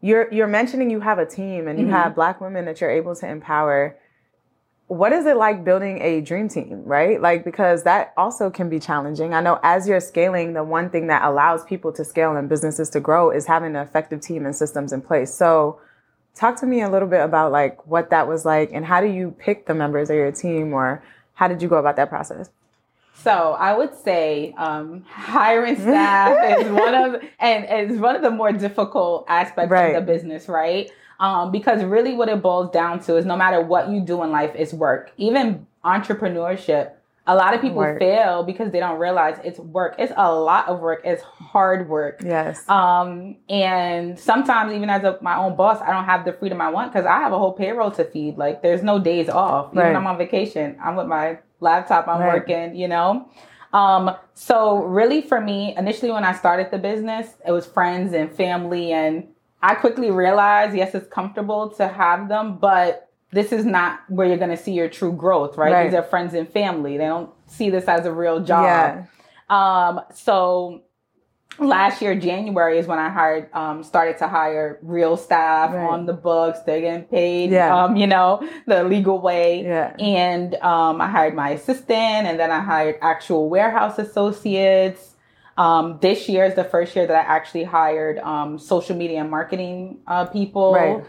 you're 0.00 0.32
you're 0.32 0.46
mentioning 0.48 0.90
you 0.90 1.00
have 1.00 1.18
a 1.18 1.26
team 1.26 1.66
and 1.68 1.78
you 1.78 1.86
Mhm. 1.86 1.90
have 1.90 2.14
black 2.14 2.40
women 2.40 2.64
that 2.66 2.80
you're 2.80 2.90
able 2.90 3.14
to 3.16 3.28
empower 3.28 3.96
what 4.88 5.12
is 5.12 5.24
it 5.26 5.36
like 5.36 5.64
building 5.64 6.00
a 6.02 6.20
dream 6.20 6.48
team, 6.48 6.82
right? 6.84 7.20
Like, 7.20 7.44
because 7.44 7.84
that 7.84 8.12
also 8.16 8.50
can 8.50 8.68
be 8.68 8.78
challenging. 8.78 9.32
I 9.32 9.40
know 9.40 9.58
as 9.62 9.88
you're 9.88 10.00
scaling, 10.00 10.52
the 10.52 10.64
one 10.64 10.90
thing 10.90 11.06
that 11.06 11.22
allows 11.24 11.64
people 11.64 11.92
to 11.92 12.04
scale 12.04 12.36
and 12.36 12.48
businesses 12.48 12.90
to 12.90 13.00
grow 13.00 13.30
is 13.30 13.46
having 13.46 13.74
an 13.74 13.82
effective 13.82 14.20
team 14.20 14.44
and 14.44 14.54
systems 14.54 14.92
in 14.92 15.00
place. 15.00 15.32
So, 15.32 15.80
talk 16.34 16.58
to 16.60 16.66
me 16.66 16.80
a 16.82 16.88
little 16.88 17.08
bit 17.08 17.20
about 17.20 17.52
like 17.52 17.86
what 17.86 18.10
that 18.10 18.26
was 18.26 18.44
like 18.44 18.70
and 18.72 18.86
how 18.86 19.00
do 19.00 19.06
you 19.06 19.34
pick 19.38 19.66
the 19.66 19.74
members 19.74 20.08
of 20.08 20.16
your 20.16 20.32
team 20.32 20.72
or 20.72 21.02
how 21.34 21.46
did 21.46 21.60
you 21.60 21.68
go 21.68 21.76
about 21.76 21.96
that 21.96 22.08
process? 22.08 22.48
So 23.14 23.52
I 23.52 23.76
would 23.76 23.94
say 23.94 24.52
um, 24.56 25.04
hiring 25.08 25.76
staff 25.76 26.58
is 26.58 26.72
one 26.72 26.94
of 26.94 27.22
and 27.38 27.90
is 27.92 27.98
one 27.98 28.16
of 28.16 28.22
the 28.22 28.30
more 28.30 28.50
difficult 28.52 29.26
aspects 29.28 29.70
Right. 29.70 29.94
of 29.94 30.06
the 30.06 30.12
business, 30.12 30.48
right? 30.48 30.90
Um, 31.22 31.52
because 31.52 31.84
really, 31.84 32.14
what 32.14 32.28
it 32.28 32.42
boils 32.42 32.72
down 32.72 32.98
to 33.04 33.16
is 33.16 33.24
no 33.24 33.36
matter 33.36 33.60
what 33.60 33.88
you 33.88 34.00
do 34.00 34.22
in 34.24 34.32
life, 34.32 34.50
it's 34.56 34.72
work. 34.72 35.12
Even 35.16 35.66
entrepreneurship, 35.84 36.90
a 37.28 37.34
lot 37.36 37.54
of 37.54 37.60
people 37.60 37.76
Work. 37.78 38.00
fail 38.00 38.42
because 38.42 38.72
they 38.72 38.80
don't 38.80 38.98
realize 38.98 39.38
it's 39.44 39.60
work. 39.60 39.94
It's 39.98 40.12
a 40.16 40.34
lot 40.34 40.66
of 40.68 40.80
work. 40.80 41.02
It's 41.04 41.22
hard 41.22 41.88
work. 41.88 42.20
Yes. 42.24 42.68
Um, 42.68 43.36
and 43.48 44.18
sometimes 44.18 44.72
even 44.72 44.90
as 44.90 45.04
a, 45.04 45.16
my 45.22 45.36
own 45.36 45.54
boss, 45.54 45.80
I 45.80 45.92
don't 45.92 46.04
have 46.04 46.24
the 46.24 46.32
freedom 46.32 46.60
I 46.60 46.70
want 46.70 46.92
because 46.92 47.06
I 47.06 47.20
have 47.20 47.32
a 47.32 47.38
whole 47.38 47.52
payroll 47.52 47.92
to 47.92 48.04
feed. 48.04 48.36
Like 48.36 48.60
there's 48.62 48.82
no 48.82 48.98
days 48.98 49.28
off. 49.28 49.68
Even 49.72 49.78
Right. 49.84 49.94
I'm 49.96 50.06
on 50.08 50.18
vacation, 50.18 50.76
I'm 50.82 50.96
with 50.96 51.06
my 51.06 51.38
laptop, 51.60 52.08
I'm 52.08 52.18
Right. 52.20 52.34
working, 52.40 52.74
you 52.74 52.88
know? 52.88 53.28
Um, 53.72 54.16
so 54.34 54.78
really 54.82 55.22
for 55.22 55.40
me, 55.40 55.74
initially 55.76 56.10
when 56.10 56.24
I 56.24 56.32
started 56.32 56.72
the 56.72 56.78
business, 56.78 57.28
it 57.46 57.52
was 57.52 57.64
friends 57.64 58.12
and 58.12 58.30
family 58.34 58.92
and 58.92 59.28
I 59.62 59.74
quickly 59.76 60.10
realized, 60.10 60.76
yes, 60.76 60.94
it's 60.94 61.06
comfortable 61.08 61.68
to 61.70 61.86
have 61.88 62.28
them, 62.28 62.58
but 62.58 63.08
this 63.30 63.52
is 63.52 63.64
not 63.64 64.00
where 64.08 64.26
you're 64.26 64.36
going 64.36 64.50
to 64.50 64.56
see 64.56 64.72
your 64.72 64.88
true 64.88 65.12
growth, 65.12 65.56
right? 65.56 65.72
Right. 65.72 65.84
These 65.90 65.94
are 65.94 66.02
friends 66.02 66.34
and 66.34 66.48
family. 66.48 66.98
They 66.98 67.06
don't 67.06 67.30
see 67.46 67.70
this 67.70 67.84
as 67.86 68.04
a 68.04 68.12
real 68.12 68.40
job. 68.40 68.64
Yeah. 68.64 69.04
Um, 69.48 70.00
so 70.12 70.82
last 71.58 72.02
year, 72.02 72.14
January 72.14 72.78
is 72.78 72.86
when 72.86 72.98
I 72.98 73.08
hired, 73.08 73.48
um, 73.54 73.82
started 73.84 74.18
to 74.18 74.28
hire 74.28 74.78
real 74.82 75.16
staff 75.16 75.72
Right. 75.72 75.88
on 75.88 76.06
the 76.06 76.12
books. 76.12 76.60
They're 76.60 76.80
getting 76.80 77.04
paid, 77.04 77.50
Yeah. 77.50 77.84
um, 77.84 77.96
you 77.96 78.06
know, 78.06 78.46
the 78.66 78.84
legal 78.84 79.20
way. 79.20 79.62
Yeah. 79.62 79.94
And 79.98 80.54
um, 80.56 81.00
I 81.00 81.08
hired 81.08 81.34
my 81.34 81.50
assistant, 81.50 82.26
and 82.26 82.38
then 82.40 82.50
I 82.50 82.60
hired 82.60 82.96
actual 83.00 83.48
warehouse 83.48 83.98
associates. 83.98 85.11
Um, 85.56 85.98
this 86.00 86.28
year 86.28 86.44
is 86.44 86.54
the 86.54 86.64
first 86.64 86.96
year 86.96 87.06
that 87.06 87.14
I 87.16 87.20
actually 87.28 87.64
hired 87.64 88.18
um, 88.18 88.58
social 88.58 88.96
media 88.96 89.20
and 89.20 89.30
marketing 89.30 89.98
uh, 90.06 90.24
people. 90.26 90.72
Right. 90.74 91.04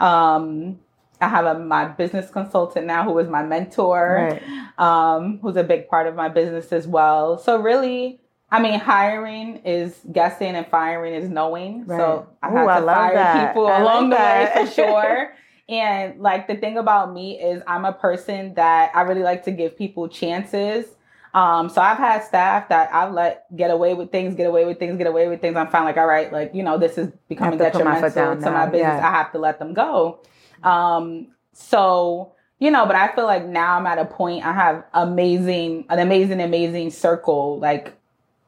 Um, 0.00 0.78
I 1.20 1.28
have 1.28 1.46
a, 1.46 1.58
my 1.58 1.86
business 1.86 2.30
consultant 2.30 2.86
now 2.86 3.02
who 3.04 3.18
is 3.18 3.28
my 3.28 3.42
mentor 3.42 4.38
Right. 4.40 4.42
um, 4.78 5.40
who's 5.42 5.56
a 5.56 5.64
big 5.64 5.88
part 5.88 6.06
of 6.06 6.14
my 6.14 6.28
business 6.28 6.72
as 6.72 6.86
well. 6.86 7.38
So 7.38 7.60
really, 7.60 8.20
I 8.50 8.60
mean, 8.62 8.78
hiring 8.78 9.56
is 9.64 9.98
guessing 10.12 10.54
and 10.54 10.66
firing 10.68 11.14
is 11.14 11.28
knowing. 11.28 11.84
Right. 11.86 11.98
So 11.98 12.28
I 12.40 12.52
Ooh, 12.52 12.56
had 12.68 12.80
to 12.80 12.86
I 12.86 12.94
fire 12.94 13.14
that. 13.14 13.48
people 13.48 13.66
I 13.66 13.80
along 13.80 14.10
like 14.10 14.54
the 14.54 14.60
way 14.60 14.66
for 14.66 14.72
sure. 14.74 15.34
and 15.68 16.20
like 16.20 16.46
the 16.46 16.54
thing 16.56 16.78
about 16.78 17.12
me 17.12 17.40
is 17.40 17.62
I'm 17.66 17.84
a 17.84 17.92
person 17.92 18.54
that 18.54 18.92
I 18.94 19.02
really 19.02 19.22
like 19.24 19.42
to 19.44 19.50
give 19.50 19.76
people 19.76 20.08
chances. 20.08 20.86
Um, 21.34 21.68
so 21.68 21.80
I've 21.80 21.98
had 21.98 22.24
staff 22.24 22.68
that 22.70 22.92
I've 22.92 23.12
let 23.12 23.54
get 23.56 23.70
away 23.70 23.94
with 23.94 24.10
things, 24.10 24.34
get 24.34 24.46
away 24.46 24.64
with 24.64 24.78
things, 24.78 24.96
get 24.98 25.06
away 25.06 25.28
with 25.28 25.40
things. 25.40 25.56
I'm 25.56 25.68
fine, 25.68 25.84
like, 25.84 25.96
all 25.96 26.06
right, 26.06 26.32
like, 26.32 26.54
you 26.54 26.62
know, 26.62 26.78
this 26.78 26.96
is 26.98 27.12
becoming 27.28 27.58
to 27.58 27.70
put 27.70 27.84
my 27.84 28.00
foot 28.00 28.14
detrimental 28.14 28.42
to 28.44 28.50
my 28.50 28.66
business. 28.66 28.98
Yeah. 28.98 29.08
I 29.08 29.10
have 29.10 29.32
to 29.32 29.38
let 29.38 29.58
them 29.58 29.74
go. 29.74 30.20
Um, 30.62 31.28
so 31.52 32.32
you 32.58 32.70
know, 32.70 32.86
but 32.86 32.96
I 32.96 33.14
feel 33.14 33.24
like 33.26 33.46
now 33.46 33.76
I'm 33.76 33.86
at 33.86 33.98
a 33.98 34.04
point 34.04 34.44
I 34.44 34.52
have 34.52 34.84
amazing, 34.92 35.86
an 35.88 35.98
amazing, 36.00 36.40
amazing 36.40 36.90
circle 36.90 37.58
like 37.60 37.94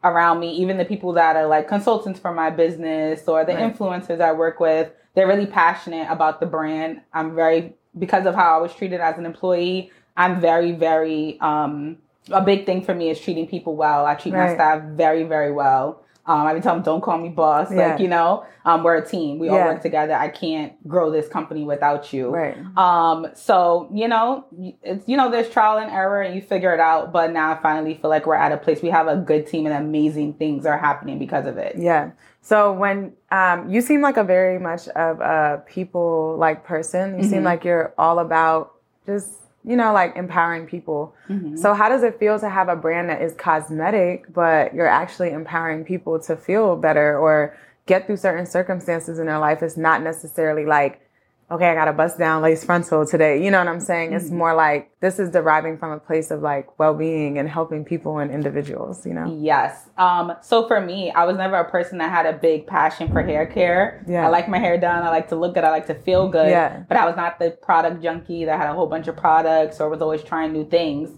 around 0.02 0.40
me. 0.40 0.52
Even 0.56 0.78
the 0.78 0.84
people 0.84 1.12
that 1.12 1.36
are 1.36 1.46
like 1.46 1.68
consultants 1.68 2.18
for 2.18 2.32
my 2.32 2.50
business 2.50 3.28
or 3.28 3.44
the 3.44 3.54
Right. 3.54 3.72
influencers 3.72 4.20
I 4.20 4.32
work 4.32 4.58
with, 4.58 4.90
they're 5.14 5.28
really 5.28 5.46
passionate 5.46 6.08
about 6.10 6.40
the 6.40 6.46
brand. 6.46 7.02
I'm 7.12 7.34
very 7.34 7.74
because 7.98 8.26
of 8.26 8.34
how 8.34 8.58
I 8.58 8.60
was 8.60 8.74
treated 8.74 9.00
as 9.00 9.18
an 9.18 9.26
employee. 9.26 9.90
I'm 10.16 10.40
very, 10.40 10.72
very 10.72 11.38
um, 11.40 11.98
a 12.30 12.40
big 12.40 12.66
thing 12.66 12.82
for 12.82 12.94
me 12.94 13.10
is 13.10 13.20
treating 13.20 13.46
people 13.46 13.76
well. 13.76 14.06
I 14.06 14.14
treat 14.14 14.34
my 14.34 14.54
staff 14.54 14.82
very, 14.82 15.24
very 15.24 15.52
well. 15.52 16.02
Um, 16.26 16.46
I 16.46 16.52
would 16.52 16.62
tell 16.62 16.74
them, 16.74 16.84
don't 16.84 17.00
call 17.00 17.18
me 17.18 17.28
boss. 17.30 17.72
Yeah. 17.72 17.88
Like, 17.92 18.00
you 18.00 18.06
know, 18.06 18.44
um, 18.64 18.84
we're 18.84 18.96
a 18.96 19.04
team. 19.04 19.38
We 19.38 19.48
all 19.48 19.58
work 19.64 19.82
together. 19.82 20.14
I 20.14 20.28
can't 20.28 20.72
grow 20.86 21.10
this 21.10 21.26
company 21.26 21.64
without 21.64 22.12
you. 22.12 22.28
Right. 22.28 22.56
Um, 22.76 23.26
so, 23.34 23.88
you 23.92 24.06
know, 24.06 24.44
it's, 24.82 25.08
you 25.08 25.16
know, 25.16 25.30
there's 25.30 25.48
trial 25.50 25.78
and 25.78 25.90
error 25.90 26.20
and 26.22 26.34
you 26.34 26.42
figure 26.42 26.72
it 26.72 26.78
out. 26.78 27.10
But 27.10 27.32
now 27.32 27.52
I 27.52 27.60
finally 27.60 27.94
feel 27.94 28.10
like 28.10 28.26
we're 28.26 28.34
at 28.36 28.52
a 28.52 28.58
place. 28.58 28.80
We 28.82 28.90
have 28.90 29.08
a 29.08 29.16
good 29.16 29.46
team 29.46 29.66
and 29.66 29.74
amazing 29.74 30.34
things 30.34 30.66
are 30.66 30.78
happening 30.78 31.18
because 31.18 31.46
of 31.46 31.56
it. 31.56 31.76
Yeah. 31.78 32.10
So 32.42 32.72
when 32.72 33.14
um, 33.32 33.68
you 33.68 33.80
seem 33.80 34.00
like 34.00 34.16
a 34.16 34.24
very 34.24 34.58
much 34.58 34.88
of 34.88 35.20
a 35.20 35.62
people 35.66 36.36
like 36.38 36.64
person, 36.64 37.18
you 37.18 37.24
seem 37.24 37.40
Mhm. 37.42 37.44
like 37.44 37.64
you're 37.64 37.92
all 37.98 38.18
about 38.18 38.74
just 39.06 39.30
you 39.64 39.76
know 39.76 39.92
like 39.92 40.16
empowering 40.16 40.66
people. 40.66 41.14
Mhm. 41.28 41.58
So 41.58 41.74
how 41.74 41.88
does 41.88 42.02
it 42.02 42.18
feel 42.18 42.38
to 42.38 42.48
have 42.48 42.68
a 42.68 42.76
brand 42.76 43.08
that 43.10 43.20
is 43.22 43.34
cosmetic, 43.34 44.32
but 44.32 44.74
you're 44.74 44.86
actually 44.86 45.30
empowering 45.30 45.84
people 45.84 46.18
to 46.20 46.36
feel 46.36 46.76
better 46.76 47.18
or 47.18 47.54
get 47.86 48.06
through 48.06 48.16
certain 48.16 48.46
circumstances 48.46 49.18
in 49.18 49.26
their 49.26 49.38
life? 49.38 49.62
It's 49.62 49.76
not 49.76 50.02
necessarily 50.02 50.64
like, 50.64 51.00
okay, 51.50 51.68
I 51.68 51.74
got 51.74 51.86
to 51.86 51.92
bust 51.92 52.18
down 52.18 52.42
lace 52.42 52.62
frontal 52.64 53.04
today. 53.04 53.42
You 53.42 53.50
know 53.50 53.58
what 53.58 53.66
I'm 53.68 53.80
saying? 53.80 54.12
It's 54.12 54.30
Mhm. 54.30 54.34
more 54.34 54.54
like 54.54 54.90
this 55.00 55.18
is 55.18 55.30
deriving 55.30 55.78
from 55.78 55.90
a 55.90 55.98
place 55.98 56.30
of 56.30 56.42
like 56.42 56.78
well-being 56.78 57.38
and 57.38 57.48
helping 57.48 57.84
people 57.84 58.18
and 58.18 58.30
individuals. 58.30 59.04
You 59.04 59.14
know? 59.14 59.26
Yes. 59.26 59.88
Um, 59.98 60.34
so 60.42 60.66
for 60.68 60.80
me, 60.80 61.10
I 61.10 61.24
was 61.24 61.36
never 61.36 61.56
a 61.56 61.68
person 61.68 61.98
that 61.98 62.10
had 62.10 62.26
a 62.26 62.32
big 62.34 62.66
passion 62.66 63.10
for 63.10 63.22
hair 63.22 63.46
care. 63.46 64.04
Yeah. 64.06 64.26
I 64.26 64.28
like 64.30 64.48
my 64.48 64.58
hair 64.58 64.78
done. 64.78 65.02
I 65.02 65.10
like 65.10 65.28
to 65.30 65.36
look 65.36 65.54
good. 65.54 65.64
I 65.64 65.70
like 65.70 65.86
to 65.86 65.94
feel 65.94 66.28
good. 66.28 66.50
Yeah. 66.50 66.82
But 66.88 66.96
I 66.96 67.04
was 67.06 67.16
not 67.16 67.38
the 67.38 67.50
product 67.50 68.02
junkie 68.02 68.44
that 68.44 68.58
had 68.58 68.68
a 68.70 68.72
whole 68.72 68.86
bunch 68.86 69.08
of 69.08 69.16
products 69.16 69.80
or 69.80 69.88
was 69.88 70.00
always 70.00 70.22
trying 70.22 70.52
new 70.52 70.64
things. 70.64 71.10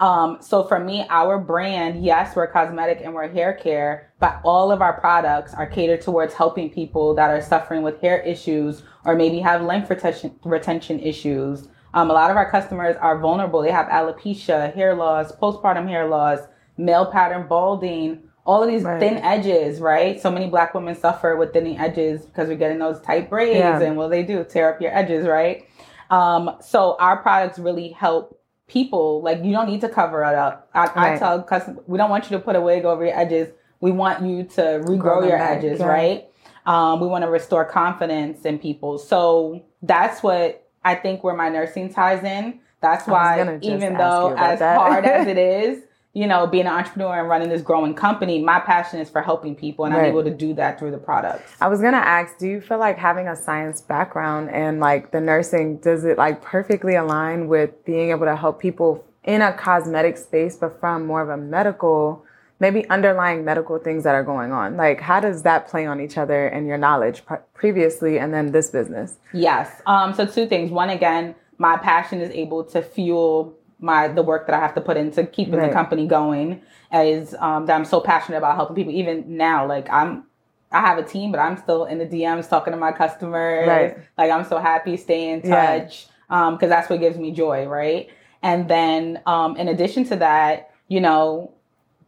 Um, 0.00 0.38
so 0.40 0.64
for 0.64 0.78
me, 0.78 1.06
our 1.10 1.36
brand, 1.38 2.02
yes, 2.02 2.34
we're 2.34 2.46
cosmetic 2.46 3.00
and 3.04 3.12
we're 3.12 3.28
hair 3.28 3.52
care, 3.52 4.10
but 4.18 4.40
all 4.44 4.72
of 4.72 4.80
our 4.80 4.94
products 4.98 5.52
are 5.52 5.66
catered 5.66 6.00
towards 6.00 6.32
helping 6.32 6.70
people 6.70 7.14
that 7.16 7.30
are 7.30 7.42
suffering 7.42 7.82
with 7.82 8.00
hair 8.00 8.18
issues 8.20 8.82
or 9.04 9.14
maybe 9.16 9.38
have 9.40 9.62
length 9.62 9.88
retention, 9.90 10.34
retention 10.44 11.00
issues. 11.00 11.68
Um, 11.94 12.10
a 12.10 12.12
lot 12.12 12.30
of 12.30 12.36
our 12.36 12.48
customers 12.50 12.96
are 13.00 13.18
vulnerable. 13.18 13.62
They 13.62 13.70
have 13.72 13.86
alopecia, 13.88 14.72
hair 14.74 14.94
loss, 14.94 15.32
postpartum 15.32 15.88
hair 15.88 16.06
loss, 16.06 16.40
male 16.76 17.06
pattern 17.06 17.46
balding, 17.48 18.22
all 18.44 18.62
of 18.62 18.68
these 18.68 18.82
Right. 18.84 19.00
thin 19.00 19.16
edges, 19.18 19.80
right? 19.80 20.20
So 20.20 20.30
many 20.30 20.48
black 20.48 20.72
women 20.74 20.94
suffer 20.94 21.36
with 21.36 21.52
thinning 21.52 21.78
edges 21.78 22.24
because 22.26 22.48
we're 22.48 22.56
getting 22.56 22.78
those 22.78 23.00
tight 23.00 23.28
braids 23.28 23.58
Yeah. 23.58 23.80
and 23.80 23.96
what 23.96 24.10
they 24.10 24.22
do? 24.22 24.44
Tear 24.44 24.74
up 24.74 24.80
your 24.80 24.96
edges, 24.96 25.26
right? 25.26 25.64
Um, 26.10 26.56
so 26.60 26.96
our 26.98 27.18
products 27.18 27.58
really 27.58 27.88
help 27.90 28.40
people. 28.66 29.20
Like 29.22 29.44
you 29.44 29.52
don't 29.52 29.68
need 29.68 29.80
to 29.82 29.88
cover 29.88 30.22
it 30.24 30.34
up. 30.34 30.68
I, 30.74 30.90
I 31.14 31.18
tell 31.18 31.42
customers, 31.42 31.82
we 31.86 31.98
don't 31.98 32.10
want 32.10 32.30
you 32.30 32.36
to 32.38 32.42
put 32.42 32.56
a 32.56 32.60
wig 32.60 32.84
over 32.84 33.04
your 33.04 33.18
edges. 33.18 33.48
We 33.80 33.90
want 33.90 34.22
you 34.24 34.44
to 34.44 34.60
regrow 34.84 35.26
your 35.28 35.38
back, 35.38 35.58
edges, 35.58 35.80
yeah. 35.80 35.86
right? 35.86 36.29
Um, 36.70 37.00
we 37.00 37.08
want 37.08 37.24
to 37.24 37.30
restore 37.30 37.64
confidence 37.64 38.44
in 38.44 38.60
people. 38.60 38.98
So 38.98 39.64
that's 39.82 40.22
what 40.22 40.68
I 40.84 40.94
think 40.94 41.24
where 41.24 41.34
my 41.34 41.48
nursing 41.48 41.92
ties 41.92 42.22
in. 42.22 42.60
That's 42.80 43.08
why, 43.08 43.58
even 43.60 43.94
though 43.94 44.34
as 44.38 44.60
that. 44.60 44.78
hard 44.78 45.04
as 45.04 45.26
it 45.34 45.36
is, 45.36 45.82
you 46.12 46.28
know, 46.28 46.46
being 46.46 46.66
an 46.66 46.72
entrepreneur 46.72 47.18
and 47.18 47.28
running 47.28 47.48
this 47.48 47.60
growing 47.60 47.94
company, 47.94 48.40
my 48.40 48.60
passion 48.60 49.00
is 49.00 49.10
for 49.10 49.20
helping 49.20 49.56
people, 49.56 49.84
and 49.84 49.92
I'm 49.92 50.04
able 50.04 50.22
to 50.22 50.30
do 50.30 50.54
that 50.54 50.78
through 50.78 50.92
the 50.92 50.98
product. 50.98 51.42
I 51.60 51.66
was 51.66 51.80
gonna 51.80 51.96
ask, 51.96 52.38
do 52.38 52.46
you 52.46 52.60
feel 52.60 52.78
like 52.78 52.98
having 52.98 53.26
a 53.26 53.34
science 53.34 53.80
background 53.80 54.50
and 54.50 54.78
like 54.78 55.10
the 55.10 55.20
nursing, 55.20 55.78
does 55.78 56.04
it 56.04 56.18
like 56.18 56.40
perfectly 56.40 56.94
align 56.94 57.48
with 57.48 57.84
being 57.84 58.10
able 58.10 58.26
to 58.26 58.36
help 58.36 58.60
people 58.60 59.04
in 59.24 59.42
a 59.42 59.52
cosmetic 59.52 60.16
space, 60.16 60.56
but 60.56 60.78
from 60.78 61.04
more 61.04 61.20
of 61.20 61.30
a 61.30 61.36
medical, 61.36 62.24
maybe 62.60 62.88
underlying 62.90 63.44
medical 63.44 63.78
things 63.78 64.04
that 64.04 64.14
are 64.14 64.22
going 64.22 64.52
on? 64.52 64.76
Like, 64.76 65.00
how 65.00 65.18
does 65.18 65.42
that 65.42 65.66
play 65.66 65.86
on 65.86 66.00
each 66.00 66.16
other 66.16 66.46
and 66.46 66.66
your 66.66 66.78
knowledge 66.78 67.24
pre- 67.24 67.38
previously 67.54 68.18
and 68.18 68.32
then 68.32 68.52
this 68.52 68.70
business? 68.70 69.16
Yes. 69.32 69.82
Um, 69.86 70.14
so 70.14 70.26
two 70.26 70.46
things. 70.46 70.70
One, 70.70 70.90
again, 70.90 71.34
my 71.58 71.76
passion 71.78 72.20
is 72.20 72.30
able 72.30 72.64
to 72.64 72.82
fuel 72.82 73.54
my 73.82 74.08
the 74.08 74.22
work 74.22 74.46
that 74.46 74.54
I 74.54 74.60
have 74.60 74.74
to 74.74 74.80
put 74.80 74.98
into 74.98 75.24
keeping 75.24 75.54
Right. 75.54 75.68
the 75.68 75.72
company 75.72 76.06
going. 76.06 76.60
Is 76.92 77.34
um, 77.38 77.66
that 77.66 77.74
I'm 77.74 77.84
so 77.84 78.00
passionate 78.00 78.38
about 78.38 78.56
helping 78.56 78.76
people. 78.76 78.92
Even 78.92 79.36
now, 79.36 79.66
like 79.66 79.88
I'm, 79.90 80.24
I 80.72 80.80
have 80.80 80.98
a 80.98 81.02
team, 81.04 81.30
but 81.30 81.38
I'm 81.38 81.56
still 81.56 81.84
in 81.86 81.98
the 81.98 82.06
DMs 82.06 82.48
talking 82.48 82.72
to 82.72 82.76
my 82.78 82.92
customers. 82.92 83.66
Right. 83.66 83.96
Like 84.18 84.30
I'm 84.30 84.44
so 84.44 84.58
happy, 84.58 84.96
stay 84.96 85.30
in 85.30 85.40
touch, 85.42 86.08
because 86.28 86.68
that's 86.68 86.90
what 86.90 87.00
gives 87.00 87.16
me 87.16 87.30
joy, 87.32 87.66
right? 87.66 88.08
And 88.42 88.68
then, 88.68 89.20
um, 89.26 89.56
in 89.56 89.68
addition 89.68 90.04
to 90.06 90.16
that, 90.16 90.70
you 90.88 91.00
know, 91.00 91.52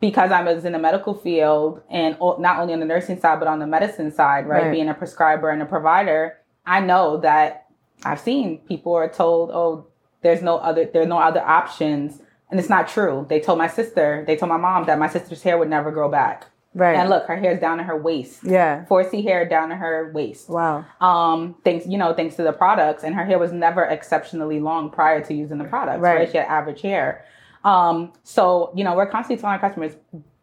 because 0.03 0.33
I 0.33 0.43
was 0.43 0.65
in 0.67 0.73
the 0.73 0.79
medical 0.81 1.15
field 1.15 1.81
and 1.89 2.19
not 2.41 2.59
only 2.59 2.75
on 2.75 2.81
the 2.81 2.87
nursing 2.87 3.19
side, 3.21 3.39
but 3.39 3.47
on 3.47 3.61
the 3.61 3.67
medicine 3.69 4.11
side, 4.13 4.47
right? 4.49 4.65
Right. 4.65 4.73
Being 4.73 4.89
a 4.89 4.95
prescriber 4.95 5.49
and 5.49 5.63
a 5.63 5.65
provider, 5.65 6.37
I 6.67 6.81
know 6.81 7.19
that 7.19 7.67
I've 8.05 8.19
seen 8.21 8.59
people 8.67 8.93
are 8.95 9.09
told, 9.09 9.51
oh, 9.53 9.87
there's 10.23 10.43
no 10.43 10.57
other, 10.59 10.87
there 10.93 11.03
are 11.03 11.07
no 11.07 11.19
other 11.19 11.41
options. 11.41 12.21
And 12.51 12.59
it's 12.59 12.69
not 12.69 12.89
true. 12.89 13.27
They 13.31 13.39
told 13.39 13.59
my 13.59 13.69
sister, 13.69 14.25
they 14.27 14.35
told 14.37 14.49
my 14.51 14.57
mom 14.57 14.87
that 14.87 14.99
my 14.99 15.09
sister's 15.09 15.41
hair 15.43 15.57
would 15.57 15.71
never 15.71 15.93
grow 15.93 16.11
back. 16.11 16.47
Right. 16.75 16.97
And 16.97 17.09
look, 17.09 17.27
her 17.27 17.37
hair's 17.37 17.61
down 17.61 17.79
to 17.79 17.85
her 17.85 17.97
waist. 17.97 18.41
yeah. 18.43 18.85
4C 18.91 19.23
hair 19.23 19.49
down 19.49 19.69
to 19.69 19.77
her 19.77 20.11
waist. 20.13 20.49
Wow. 20.49 20.85
Um, 21.01 21.55
thanks, 21.63 21.87
you 21.87 21.97
know, 21.97 22.13
thanks 22.13 22.35
to 22.37 22.43
the 22.43 22.53
products. 22.53 23.05
And 23.05 23.15
her 23.15 23.25
hair 23.25 23.39
was 23.39 23.53
never 23.53 23.85
exceptionally 23.85 24.59
long 24.59 24.91
prior 24.91 25.23
to 25.23 25.33
using 25.33 25.59
the 25.59 25.65
products, 25.65 26.01
Right. 26.01 26.17
right? 26.17 26.31
She 26.31 26.39
had 26.39 26.47
average 26.49 26.81
hair. 26.83 27.25
Um, 27.65 28.13
so, 28.23 28.73
you 28.75 28.85
know, 28.85 28.95
we're 28.97 29.07
constantly 29.07 29.41
telling 29.41 29.55
our 29.55 29.61
customers, 29.61 29.93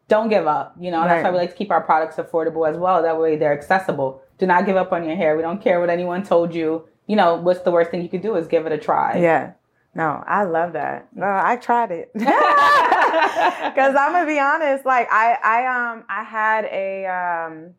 don't 0.07 0.29
give 0.29 0.47
up. 0.47 0.75
You 0.79 0.91
know, 0.91 1.01
and 1.01 1.09
that's 1.09 1.23
why 1.23 1.31
we 1.31 1.37
like 1.37 1.51
to 1.51 1.55
keep 1.55 1.71
our 1.71 1.81
products 1.81 2.15
affordable 2.15 2.69
as 2.69 2.77
well. 2.77 3.01
That 3.01 3.19
way 3.19 3.35
they're 3.35 3.53
accessible. 3.53 4.21
Do 4.37 4.45
not 4.47 4.65
give 4.65 4.75
up 4.77 4.91
on 4.93 5.05
your 5.05 5.15
hair. 5.15 5.35
We 5.35 5.41
don't 5.41 5.61
care 5.61 5.79
what 5.79 5.89
anyone 5.89 6.23
told 6.23 6.53
you. 6.55 6.87
You 7.07 7.15
know, 7.15 7.35
what's 7.35 7.61
the 7.61 7.71
worst 7.71 7.91
thing 7.91 8.01
you 8.01 8.09
could 8.09 8.21
do 8.21 8.35
is 8.35 8.47
give 8.47 8.65
it 8.65 8.71
a 8.71 8.77
try. 8.77 9.17
Yeah. 9.17 9.51
No, 9.95 10.23
I 10.27 10.43
love 10.43 10.73
that. 10.73 11.07
Well, 11.13 11.41
I 11.43 11.55
tried 11.57 11.91
it. 11.91 12.11
Cause 12.15 13.95
I'm 13.97 14.11
gonna 14.13 14.25
be 14.27 14.39
honest, 14.39 14.85
like 14.85 15.07
I, 15.11 15.37
I, 15.43 15.91
um, 15.93 16.03
I 16.09 16.23
had 16.23 16.65
a, 16.65 17.05
um, 17.05 17.73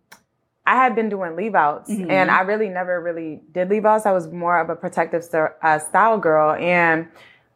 I 0.66 0.74
had 0.76 0.94
been 0.94 1.08
doing 1.08 1.36
leave 1.36 1.54
outs 1.54 1.90
Mhm. 1.90 2.10
and 2.10 2.30
I 2.30 2.40
really 2.42 2.68
never 2.68 3.00
really 3.00 3.40
did 3.52 3.70
leave 3.70 3.84
outs. 3.86 4.06
I 4.06 4.12
was 4.12 4.28
more 4.30 4.58
of 4.60 4.68
a 4.70 4.76
protective 4.76 5.24
st- 5.24 5.52
uh, 5.62 5.78
style 5.78 6.18
girl 6.18 6.52
and 6.54 7.08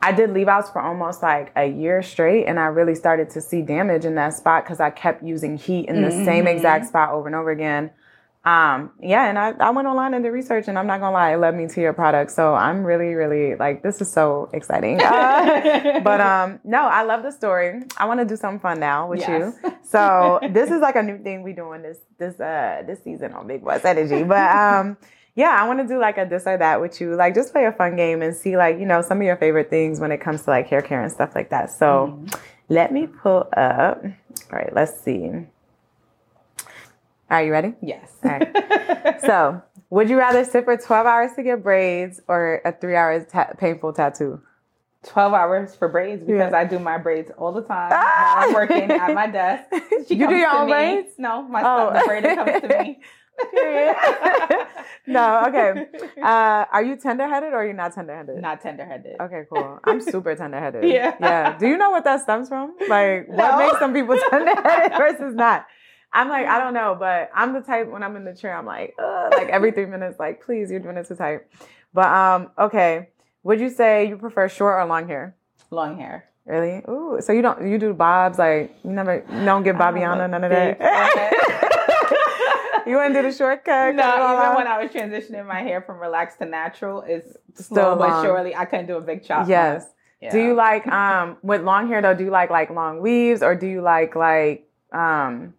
I 0.04 0.12
did 0.12 0.30
leave 0.34 0.48
outs 0.48 0.68
for 0.70 0.80
almost 0.82 1.22
like 1.22 1.50
a 1.56 1.64
year 1.66 2.02
straight 2.02 2.44
and 2.46 2.60
I 2.60 2.66
really 2.66 2.94
started 2.94 3.30
to 3.30 3.40
see 3.40 3.62
damage 3.62 4.04
in 4.04 4.14
that 4.16 4.34
spot 4.34 4.64
because 4.64 4.78
I 4.80 4.90
kept 4.90 5.22
using 5.22 5.56
heat 5.56 5.88
in 5.88 6.02
the 6.02 6.10
same 6.10 6.44
Mhm. 6.44 6.54
exact 6.54 6.86
spot 6.86 7.10
over 7.10 7.26
and 7.26 7.34
over 7.34 7.50
again. 7.50 7.90
Um, 8.44 8.90
yeah, 9.00 9.24
and 9.30 9.38
I, 9.38 9.54
I 9.58 9.70
went 9.70 9.88
online 9.88 10.12
and 10.12 10.22
did 10.22 10.28
research 10.30 10.68
and 10.68 10.78
I'm 10.78 10.86
not 10.86 11.00
gonna 11.00 11.14
lie, 11.14 11.32
it 11.32 11.38
led 11.38 11.54
me 11.54 11.66
to 11.66 11.80
your 11.80 11.94
product. 11.94 12.30
So 12.30 12.54
I'm 12.54 12.84
really, 12.84 13.14
really 13.14 13.54
like 13.54 13.82
this 13.82 14.02
is 14.02 14.12
so 14.12 14.50
exciting. 14.52 15.00
Uh, 15.00 16.00
but 16.04 16.20
um 16.20 16.60
no, 16.64 16.82
I 16.82 17.04
love 17.04 17.22
the 17.22 17.30
story. 17.32 17.82
I 17.96 18.04
want 18.04 18.20
to 18.20 18.26
do 18.26 18.36
something 18.36 18.60
fun 18.60 18.80
now 18.80 19.08
with 19.08 19.20
Yes. 19.20 19.54
you. 19.64 19.70
So 19.94 20.40
this 20.50 20.70
is 20.70 20.80
like 20.80 20.96
a 20.96 21.02
new 21.02 21.18
thing 21.22 21.42
we 21.42 21.52
doing 21.52 21.80
this 21.82 21.98
this 22.18 22.38
uh 22.40 22.82
this 22.86 23.02
season 23.04 23.32
on 23.32 23.46
Big 23.46 23.64
Boss 23.64 23.84
Energy. 23.84 24.22
But 24.24 24.50
um 24.54 24.96
yeah, 25.34 25.50
I 25.60 25.66
want 25.66 25.80
to 25.80 25.86
do 25.86 25.98
like 25.98 26.16
a 26.18 26.24
this 26.24 26.46
or 26.46 26.56
that 26.58 26.80
with 26.80 27.00
you. 27.00 27.14
Like 27.16 27.34
just 27.34 27.52
play 27.52 27.64
a 27.66 27.72
fun 27.72 27.96
game 27.96 28.22
and 28.22 28.34
see 28.34 28.56
like, 28.56 28.78
you 28.78 28.86
know, 28.86 29.02
some 29.02 29.18
of 29.18 29.24
your 29.24 29.36
favorite 29.36 29.68
things 29.70 30.00
when 30.00 30.12
it 30.12 30.18
comes 30.20 30.42
to 30.44 30.50
like 30.50 30.66
hair 30.68 30.82
care 30.82 31.02
and 31.02 31.10
stuff 31.10 31.34
like 31.34 31.50
that. 31.50 31.70
So 31.70 32.16
Mhm. 32.24 32.40
let 32.68 32.92
me 32.92 33.06
pull 33.06 33.48
up. 33.56 34.04
All 34.04 34.58
right, 34.58 34.72
let's 34.74 35.00
see. 35.00 35.30
Are 37.30 37.42
you 37.42 37.52
ready? 37.52 37.74
yes. 37.80 38.12
All 38.24 38.30
right. 38.30 39.20
So, 39.20 39.62
would 39.90 40.10
you 40.10 40.18
rather 40.18 40.44
sit 40.44 40.64
for 40.64 40.76
12 40.76 41.06
hours 41.06 41.32
to 41.36 41.42
get 41.42 41.62
braids 41.62 42.20
or 42.28 42.60
a 42.64 42.72
three 42.72 42.94
hours 42.96 43.24
ta- 43.30 43.52
painful 43.56 43.92
tattoo? 43.92 44.40
12 45.04 45.32
hours 45.34 45.74
for 45.74 45.88
braids 45.88 46.22
because 46.24 46.52
Yeah. 46.52 46.58
I 46.58 46.64
do 46.64 46.78
my 46.78 46.98
braids 46.98 47.30
all 47.38 47.52
the 47.52 47.62
time 47.62 47.90
Ah! 47.92 48.34
while 48.36 48.48
I'm 48.48 48.54
working 48.54 48.90
at 48.90 49.14
my 49.14 49.26
desk. 49.26 49.64
She 50.08 50.14
You 50.16 50.28
do 50.28 50.34
your 50.36 50.50
own 50.50 50.66
me. 50.66 50.72
braids? 50.72 51.12
No, 51.18 51.42
my 51.42 51.62
Oh. 51.64 51.92
son, 51.92 51.94
the 51.94 52.00
braider 52.00 52.34
comes 52.34 52.60
to 52.62 52.68
me. 52.82 53.00
Period. 53.50 53.96
no, 55.06 55.46
okay. 55.48 55.86
Uh, 56.24 56.64
are 56.72 56.82
you 56.82 56.96
tender 56.96 57.28
headed 57.28 57.52
or 57.52 57.56
are 57.56 57.66
you 57.66 57.74
not 57.74 57.94
tender 57.94 58.16
headed? 58.16 58.40
Not 58.40 58.62
tender 58.62 58.84
headed. 58.86 59.16
Okay, 59.20 59.42
cool. 59.52 59.78
I'm 59.84 60.00
super 60.00 60.34
tender 60.34 60.58
headed. 60.58 60.84
Yeah. 60.88 61.14
Yeah. 61.20 61.58
Do 61.58 61.66
you 61.66 61.76
know 61.76 61.90
what 61.90 62.04
that 62.04 62.22
stems 62.22 62.48
from? 62.48 62.74
Like, 62.88 63.28
what 63.28 63.58
makes 63.58 63.78
some 63.78 63.92
people 63.92 64.16
tender 64.30 64.54
headed 64.62 64.96
versus 64.96 65.34
not? 65.34 65.66
I'm 66.14 66.28
like, 66.30 66.46
I 66.46 66.58
don't 66.60 66.72
know, 66.72 66.96
but 66.98 67.30
I'm 67.34 67.52
the 67.52 67.60
type 67.60 67.90
when 67.90 68.02
I'm 68.02 68.16
in 68.16 68.24
the 68.24 68.34
chair, 68.34 68.56
I'm 68.56 68.64
like, 68.64 68.94
Ugh, 68.98 69.32
like 69.36 69.48
every 69.48 69.72
three 69.72 69.86
minutes, 69.86 70.18
like, 70.18 70.42
please, 70.42 70.70
you're 70.70 70.80
doing 70.80 70.96
it 70.96 71.06
too 71.08 71.16
tight. 71.16 71.40
But 71.92 72.06
um, 72.06 72.50
okay. 72.58 73.10
Would 73.42 73.60
you 73.60 73.68
say 73.68 74.08
you 74.08 74.16
prefer 74.16 74.48
short 74.48 74.80
or 74.80 74.86
long 74.86 75.06
hair? 75.06 75.36
Long 75.70 75.98
hair. 75.98 76.24
Really? 76.46 76.82
Ooh, 76.88 77.18
so 77.20 77.32
you 77.32 77.42
don't 77.42 77.66
you 77.66 77.78
do 77.78 77.92
bobs 77.92 78.38
like 78.38 78.74
you 78.84 78.92
never 78.92 79.24
you 79.30 79.44
don't 79.44 79.62
get 79.62 79.74
I'm 79.76 79.80
a 79.80 79.98
Babiana 79.98 80.30
none 80.30 80.44
of 80.44 80.50
that. 80.50 81.80
you 82.86 82.96
wouldn't 82.96 83.14
do 83.14 83.22
the 83.22 83.32
shortcut? 83.32 83.94
no, 83.94 84.02
even 84.14 84.20
off? 84.20 84.56
when 84.56 84.66
I 84.66 84.82
was 84.82 84.90
transitioning 84.90 85.46
my 85.46 85.60
hair 85.60 85.80
from 85.82 85.98
relaxed 85.98 86.38
to 86.38 86.46
natural, 86.46 87.02
it's 87.06 87.36
Still 87.54 87.76
slow 87.76 87.96
but 87.96 88.22
surely 88.22 88.54
I 88.54 88.64
couldn't 88.64 88.86
do 88.86 88.96
a 88.96 89.00
big 89.00 89.24
chop. 89.24 89.48
Yes. 89.48 89.86
Yeah. 90.20 90.32
Do 90.32 90.40
you 90.40 90.54
like 90.66 90.86
um 90.86 91.36
with 91.42 91.62
long 91.62 91.88
hair 91.88 92.02
though? 92.02 92.14
Do 92.14 92.24
you 92.24 92.30
like 92.30 92.50
like 92.50 92.70
long 92.70 93.00
weaves 93.00 93.42
or 93.42 93.54
do 93.54 93.66
you 93.66 93.80
like 93.82 94.14
like 94.16 94.68
um 94.92 95.54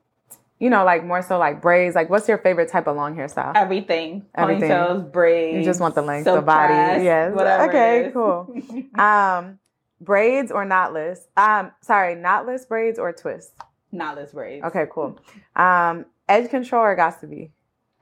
you 0.60 0.70
know 0.70 0.84
like 0.84 1.06
more 1.06 1.22
so 1.22 1.38
like 1.38 1.62
braids? 1.62 1.96
Like 1.96 2.10
what's 2.10 2.28
your 2.28 2.38
favorite 2.38 2.70
type 2.70 2.88
of 2.88 2.96
long 2.96 3.16
hair 3.16 3.28
style? 3.28 3.54
everything? 3.56 4.26
Everything. 4.36 4.70
Ponytails, 4.70 5.12
braids. 5.12 5.58
You 5.58 5.64
just 5.64 5.80
want 5.80 5.96
the 5.96 6.02
length, 6.02 6.26
the 6.26 6.42
body. 6.42 6.74
press, 6.74 7.04
Yes. 7.04 7.34
Whatever. 7.34 7.70
Okay, 7.70 8.10
cool. 8.14 8.56
Um 9.00 9.60
braids 10.02 10.52
or 10.52 10.66
knotless? 10.66 11.20
Um 11.38 11.72
sorry, 11.82 12.16
knotless 12.16 12.68
braids 12.68 13.00
or 13.00 13.14
twists? 13.14 13.54
Knotless 13.94 14.34
braids. 14.34 14.66
Okay, 14.66 14.86
cool. 14.92 15.18
Um 15.56 16.06
edge 16.28 16.50
control 16.50 16.82
or 16.84 16.96
got 16.96 17.20
to 17.22 17.28
be? 17.28 17.52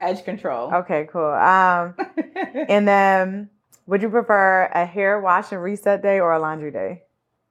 Edge 0.00 0.24
control. 0.24 0.72
Okay, 0.74 1.08
cool. 1.10 1.32
Um 1.32 1.94
and 2.68 2.86
then 2.86 3.50
would 3.86 4.02
you 4.02 4.08
prefer 4.08 4.70
a 4.74 4.86
hair 4.86 5.20
wash 5.20 5.52
and 5.52 5.62
reset 5.62 6.02
day 6.02 6.20
or 6.20 6.32
a 6.32 6.38
laundry 6.38 6.70
day? 6.70 7.02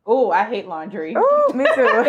oh, 0.05 0.31
I 0.31 0.43
hate 0.43 0.67
laundry. 0.67 1.15
Ooh, 1.15 1.53
me 1.53 1.65
too. 1.75 1.81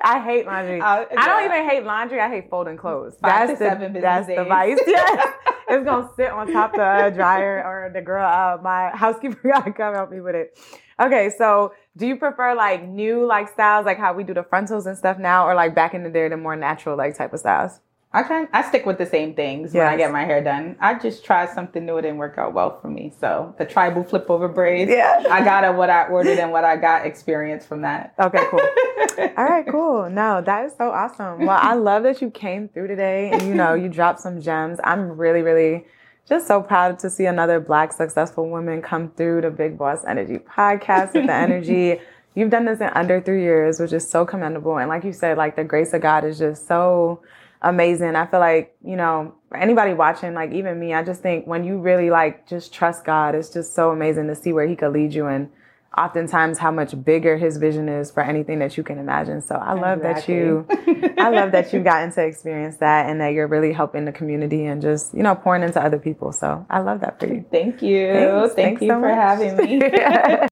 I 0.00 0.22
hate 0.24 0.46
laundry. 0.46 0.80
Uh, 0.80 1.04
I 1.16 1.26
don't 1.26 1.44
even 1.44 1.68
hate 1.68 1.84
laundry. 1.84 2.20
I 2.20 2.28
hate 2.28 2.50
folding 2.50 2.76
clothes. 2.76 3.14
Five 3.20 3.48
that's 3.48 3.58
to 3.58 3.64
the, 3.64 3.70
seven 3.70 3.92
business 3.92 4.02
that's 4.02 4.26
the 4.26 4.34
days. 4.36 4.48
vice. 4.48 4.78
Yes. 4.86 5.34
it's 5.68 5.84
gonna 5.84 6.10
sit 6.16 6.30
on 6.30 6.52
top 6.52 6.72
of 6.72 6.78
the 6.78 7.10
dryer 7.14 7.62
or 7.64 7.90
the 7.92 8.00
girl. 8.00 8.24
Uh, 8.26 8.58
my 8.62 8.90
housekeeper 8.94 9.48
gotta 9.48 9.72
come 9.72 9.94
help 9.94 10.10
me 10.10 10.20
with 10.20 10.34
it. 10.34 10.58
Okay, 11.00 11.30
so 11.36 11.72
do 11.96 12.06
you 12.06 12.16
prefer 12.16 12.54
like 12.54 12.86
new 12.86 13.24
like 13.24 13.48
styles, 13.48 13.86
like 13.86 13.98
how 13.98 14.12
we 14.12 14.24
do 14.24 14.34
the 14.34 14.42
frontals 14.42 14.86
and 14.86 14.96
stuff 14.96 15.18
now, 15.18 15.46
or 15.46 15.54
like 15.54 15.74
back 15.74 15.94
in 15.94 16.02
the 16.02 16.10
day 16.10 16.28
the 16.28 16.36
more 16.36 16.56
natural 16.56 16.96
like 16.96 17.16
type 17.16 17.32
of 17.32 17.40
styles? 17.40 17.80
I 18.10 18.22
can 18.22 18.48
I 18.54 18.66
stick 18.66 18.86
with 18.86 18.96
the 18.96 19.04
same 19.04 19.34
things 19.34 19.74
when 19.74 19.86
I 19.86 19.96
get 19.96 20.10
my 20.10 20.24
hair 20.24 20.42
done. 20.42 20.76
I 20.80 20.94
just 20.98 21.24
tried 21.24 21.50
something 21.50 21.84
new. 21.84 21.98
It 21.98 22.02
didn't 22.02 22.16
work 22.16 22.38
out 22.38 22.54
well 22.54 22.80
for 22.80 22.88
me. 22.88 23.12
So 23.20 23.54
the 23.58 23.66
tribal 23.66 24.02
flip 24.02 24.30
over 24.30 24.48
braids. 24.48 24.90
Yeah. 24.90 25.24
I 25.30 25.44
got 25.44 25.64
a 25.64 25.72
what 25.72 25.90
I 25.90 26.04
ordered 26.04 26.38
and 26.38 26.50
what 26.50 26.64
I 26.64 26.76
got 26.76 27.04
experience 27.04 27.66
from 27.66 27.82
that. 27.82 28.14
Okay, 28.18 28.42
cool. 28.50 28.60
All 29.36 29.44
right, 29.44 29.66
cool. 29.70 30.08
No, 30.08 30.40
that 30.40 30.64
is 30.64 30.72
so 30.78 30.90
awesome. 30.90 31.44
Well, 31.44 31.58
I 31.60 31.74
love 31.74 32.02
that 32.04 32.22
you 32.22 32.30
came 32.30 32.68
through 32.68 32.88
today 32.88 33.30
and 33.30 33.42
you 33.42 33.54
know, 33.54 33.74
you 33.74 33.90
dropped 33.90 34.20
some 34.20 34.40
gems. 34.40 34.78
I'm 34.82 35.18
really, 35.18 35.42
really 35.42 35.84
just 36.28 36.46
so 36.46 36.62
proud 36.62 36.98
to 36.98 37.08
see 37.08 37.24
another 37.24 37.58
black 37.58 37.92
successful 37.92 38.50
woman 38.50 38.82
come 38.82 39.10
through 39.12 39.40
the 39.40 39.50
Big 39.50 39.78
Boss 39.78 40.04
Energy 40.06 40.38
podcast 40.38 41.14
with 41.14 41.26
the 41.26 41.34
energy. 41.34 42.00
You've 42.34 42.50
done 42.50 42.66
this 42.66 42.80
in 42.80 42.88
under 42.88 43.20
three 43.20 43.42
years, 43.42 43.80
which 43.80 43.92
is 43.92 44.08
so 44.08 44.26
commendable. 44.26 44.76
And 44.78 44.88
like 44.88 45.04
you 45.04 45.12
said, 45.12 45.38
like 45.38 45.56
the 45.56 45.64
grace 45.64 45.94
of 45.94 46.02
God 46.02 46.24
is 46.24 46.38
just 46.38 46.68
so 46.68 47.22
amazing. 47.62 48.14
I 48.14 48.26
feel 48.26 48.40
like, 48.40 48.76
you 48.84 48.94
know, 48.94 49.34
anybody 49.54 49.94
watching, 49.94 50.34
like 50.34 50.52
even 50.52 50.78
me, 50.78 50.92
I 50.92 51.02
just 51.02 51.22
think 51.22 51.46
when 51.46 51.64
you 51.64 51.78
really 51.78 52.10
like 52.10 52.46
just 52.46 52.74
trust 52.74 53.04
God, 53.04 53.34
it's 53.34 53.50
just 53.50 53.74
so 53.74 53.90
amazing 53.90 54.26
to 54.26 54.36
see 54.36 54.52
where 54.52 54.66
He 54.66 54.76
could 54.76 54.92
lead 54.92 55.14
you 55.14 55.26
and 55.26 55.50
oftentimes 55.98 56.58
how 56.58 56.70
much 56.70 56.94
bigger 57.04 57.36
His 57.36 57.56
vision 57.56 57.88
is 57.88 58.10
for 58.10 58.22
anything 58.22 58.60
that 58.60 58.76
you 58.76 58.82
can 58.82 58.98
imagine. 58.98 59.40
So 59.42 59.56
I 59.56 59.74
love 59.74 60.00
that 60.02 60.28
you, 60.28 60.66
I 61.18 61.30
love 61.30 61.52
that 61.52 61.72
you've 61.72 61.84
gotten 61.84 62.12
to 62.12 62.24
experience 62.24 62.76
that 62.78 63.08
and 63.10 63.20
that 63.20 63.32
you're 63.32 63.48
really 63.48 63.72
helping 63.72 64.04
the 64.04 64.12
community 64.12 64.66
and 64.66 64.80
just, 64.80 65.14
you 65.14 65.22
know, 65.22 65.34
pouring 65.34 65.62
into 65.62 65.82
other 65.82 65.98
people. 65.98 66.32
So 66.32 66.64
I 66.70 66.80
love 66.80 67.00
that 67.00 67.18
for 67.18 67.26
you. 67.26 67.44
Thank 67.50 67.82
you. 67.82 68.12
Thanks. 68.12 68.54
Thank 68.54 68.66
Thanks 68.68 68.82
you 68.82 68.88
so 68.88 68.94
for 68.94 69.08
much. 69.08 69.14
having 69.14 69.56
me. 69.56 69.80